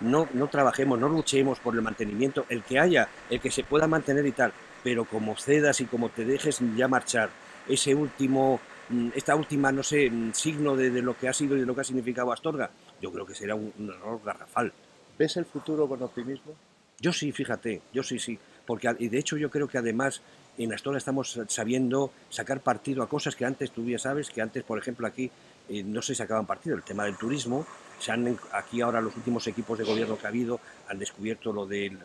[0.01, 3.87] no, no trabajemos, no luchemos por el mantenimiento, el que haya, el que se pueda
[3.87, 4.51] mantener y tal,
[4.83, 7.29] pero como cedas y como te dejes ya marchar
[7.67, 8.59] ese último,
[8.89, 11.75] mm, esta última, no sé, mm, signo de, lo que ha sido y de lo
[11.75, 14.73] que ha significado Astorga, yo creo que será un error garrafal.
[15.17, 16.55] ¿Ves el futuro con optimismo?
[16.99, 18.39] Yo sí, fíjate, yo sí, sí.
[18.65, 20.21] Porque, y de hecho yo creo que además
[20.57, 24.63] en Astorga estamos sabiendo sacar partido a cosas que antes tú ya sabes, que antes,
[24.63, 25.31] por ejemplo, aquí
[25.69, 26.75] eh, no se sacaban partido.
[26.75, 27.65] El tema del turismo,
[27.99, 31.65] se han, aquí ahora los últimos equipos de gobierno que ha habido han descubierto lo
[31.65, 31.99] del,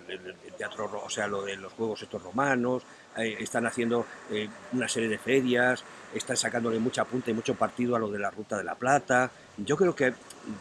[0.58, 2.82] teatro, o sea, lo de los juegos estos romanos,
[3.16, 7.96] eh, están haciendo eh, una serie de ferias, están sacándole mucha punta y mucho partido
[7.96, 9.30] a lo de la Ruta de la Plata.
[9.56, 10.14] Yo creo que,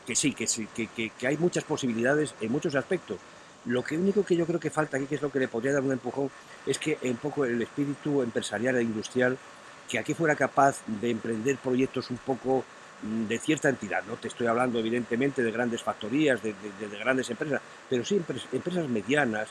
[0.05, 3.17] que sí, que, sí que, que, hay muchas posibilidades en muchos aspectos.
[3.65, 5.73] Lo que único que yo creo que falta aquí, que es lo que le podría
[5.73, 6.29] dar un empujón,
[6.65, 9.37] es que un poco el espíritu empresarial e industrial,
[9.89, 12.63] que aquí fuera capaz de emprender proyectos un poco
[13.27, 14.03] de cierta entidad.
[14.07, 18.87] No te estoy hablando evidentemente de grandes factorías, de, de grandes empresas, pero sí empresas
[18.87, 19.49] medianas,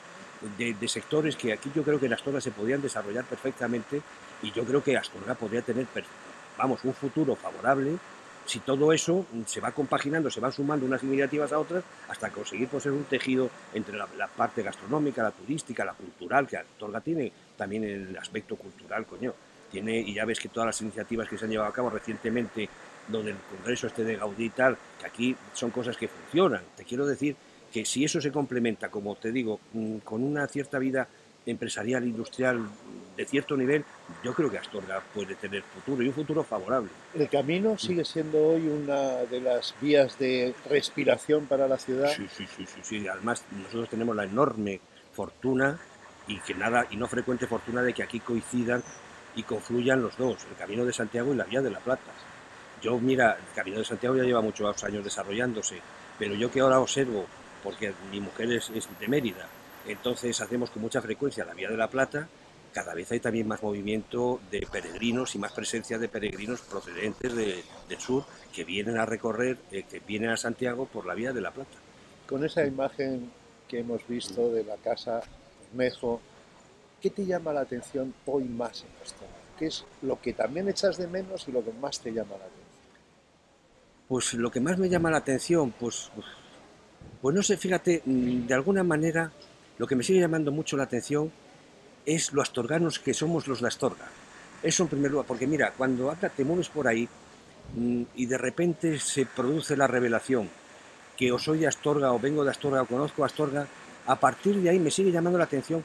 [0.59, 4.03] de, sectores que aquí yo creo que en Astorga se podían desarrollar perfectamente
[4.43, 5.87] y yo creo que Astorga podría tener,
[6.59, 7.97] vamos, un futuro favorable
[8.45, 12.67] si todo eso se va compaginando, se van sumando unas iniciativas a otras hasta conseguir
[12.67, 17.85] pues, un tejido entre la, parte gastronómica, la turística, la cultural, que Astorga tiene también
[17.85, 19.33] el aspecto cultural, coño.
[19.71, 22.69] Tiene, y ya ves que todas las iniciativas que se han llevado a cabo recientemente,
[23.09, 26.63] donde el Congreso este de Gaudí y tal, que aquí son cosas que funcionan.
[26.77, 27.37] Te quiero decir
[27.73, 31.09] que si eso se complementa, como te digo, mm, con una cierta vida
[31.45, 32.61] empresarial, industrial
[33.17, 33.85] de cierto nivel,
[34.23, 36.91] yo creo que Astorga puede tener futuro y un futuro favorable.
[37.15, 42.11] ¿El camino sigue siendo hoy una de las vías de respiración para la ciudad?
[42.15, 44.81] Sí, sí, sí, sí, Además, nosotros tenemos la enorme
[45.13, 45.79] fortuna
[46.29, 48.83] y que nada, y no frecuente fortuna de que aquí coincidan
[49.35, 52.11] y confluyan los dos, el Camino de Santiago y la Vía de la Plata.
[52.83, 55.81] Yo, mira, el Camino de Santiago ya lleva muchos años desarrollándose,
[56.19, 57.27] pero yo que ahora observo
[57.63, 59.47] porque mi mujer es, de Mérida.
[59.87, 62.29] Entonces hacemos con mucha frecuencia la Vía de la Plata.
[62.73, 67.99] Cada vez hay también más movimiento de peregrinos y más presencia de peregrinos procedentes del
[67.99, 71.53] sur que vienen a recorrer, eh, que vienen a Santiago por la Vía de la
[71.53, 71.77] Plata.
[72.27, 73.31] Con esa imagen
[73.69, 75.21] que hemos visto de la casa
[75.75, 76.21] Mejo,
[77.01, 79.25] ¿qué te llama la atención hoy más en esto?
[79.59, 82.45] ¿Qué es lo que también echas de menos y lo que más te llama la
[82.45, 82.62] atención?
[84.09, 86.27] Pues lo que más me llama la atención, pues, pues
[87.23, 89.31] pues no sé, fíjate, mm, de alguna manera
[89.79, 91.31] lo que me sigue llamando mucho la atención
[92.05, 94.07] es los astorganos que somos los de Astorga.
[94.61, 97.09] Eso en primer lugar, porque mira, cuando te mueves por ahí,
[97.77, 100.51] mm, y de repente se produce la revelación
[101.17, 103.69] que o soy de Astorga o vengo de Astorga o conozco Astorga,
[104.07, 105.85] a partir de ahí me sigue llamando la atención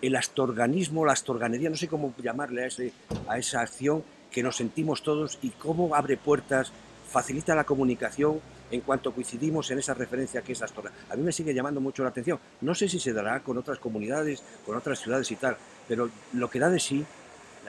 [0.00, 2.94] el astorganismo, la astorganería, no sé cómo llamarle a, ese,
[3.28, 6.72] a esa acción que nos sentimos todos y cómo abre puertas,
[7.10, 8.40] facilita la comunicación
[8.70, 10.92] en cuanto coincidimos en esa referencia que es Astorga.
[11.10, 12.38] A mí me sigue llamando mucho la atención.
[12.60, 15.56] No sé si se dará con otras comunidades, con otras ciudades y tal,
[15.88, 17.04] pero lo que da de sí,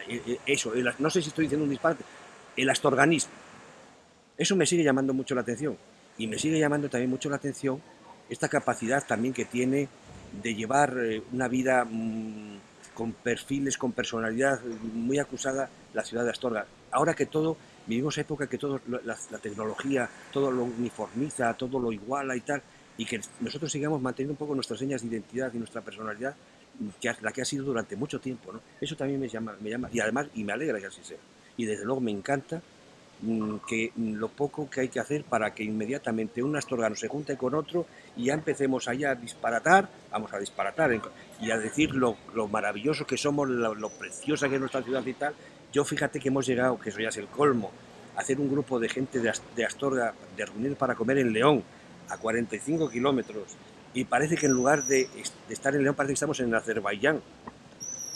[0.08, 2.04] eh, eh, eso, no sé si estoy diciendo un disparate,
[2.56, 3.34] el astorganismo.
[4.38, 5.78] Eso me sigue llamando mucho la atención.
[6.18, 7.82] Y me sigue llamando también mucho la atención
[8.32, 9.90] esta capacidad también que tiene
[10.42, 12.60] de llevar eh, una vida mm,
[12.94, 14.62] con perfiles, con personalidad
[14.94, 16.66] muy acusada la ciudad de Astorga.
[16.92, 17.58] Ahora que todo,
[17.88, 22.62] vivimos época que todo, la, tecnología, todo lo uniformiza, todo lo iguala y tal,
[22.98, 26.36] y que nosotros sigamos manteniendo un poco nuestras señas de identidad y nuestra personalidad,
[27.00, 28.52] que, la que ha sido durante mucho tiempo.
[28.52, 28.62] ¿no?
[28.80, 31.18] Eso también me llama, me llama, y además, y me alegra que así sea.
[31.58, 32.62] Y desde luego me encanta
[33.24, 37.38] Mm, que lo poco que hay que hacer para que inmediatamente un astorgano se junte
[37.38, 37.86] con otro
[38.18, 41.00] y ya empecemos allá a disparatar, vamos a disparatar
[41.40, 42.18] y a decir lo,
[42.50, 45.36] maravilloso que somos, lo, preciosa que es nuestra ciudad y tal.
[45.72, 47.72] Yo fíjate que hemos llegado, que eso ya es el colmo,
[48.16, 51.64] a hacer un grupo de gente de, Astorga, de reunir para comer en León,
[52.10, 53.56] a 45 kilómetros,
[53.94, 55.08] y parece que en lugar de,
[55.50, 57.22] estar en León, parece que estamos en Azerbaiyán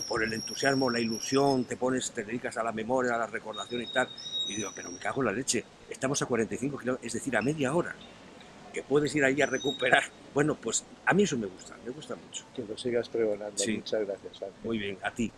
[0.08, 3.82] por el entusiasmo, la ilusión, te pones, te dedicas a la memoria, a la recordación
[3.82, 4.08] y tal.
[4.48, 7.42] Y digo, pero me cago en la leche, estamos a 45 kilómetros, es decir, a
[7.42, 7.96] media hora,
[8.72, 10.04] que puedes ir ahí a recuperar.
[10.34, 12.46] Bueno, pues a mí eso me gusta, me gusta mucho.
[12.54, 13.56] Que lo sigas pregonando.
[13.68, 14.44] Muchas gracias.
[14.64, 15.32] Muy bien, a ti.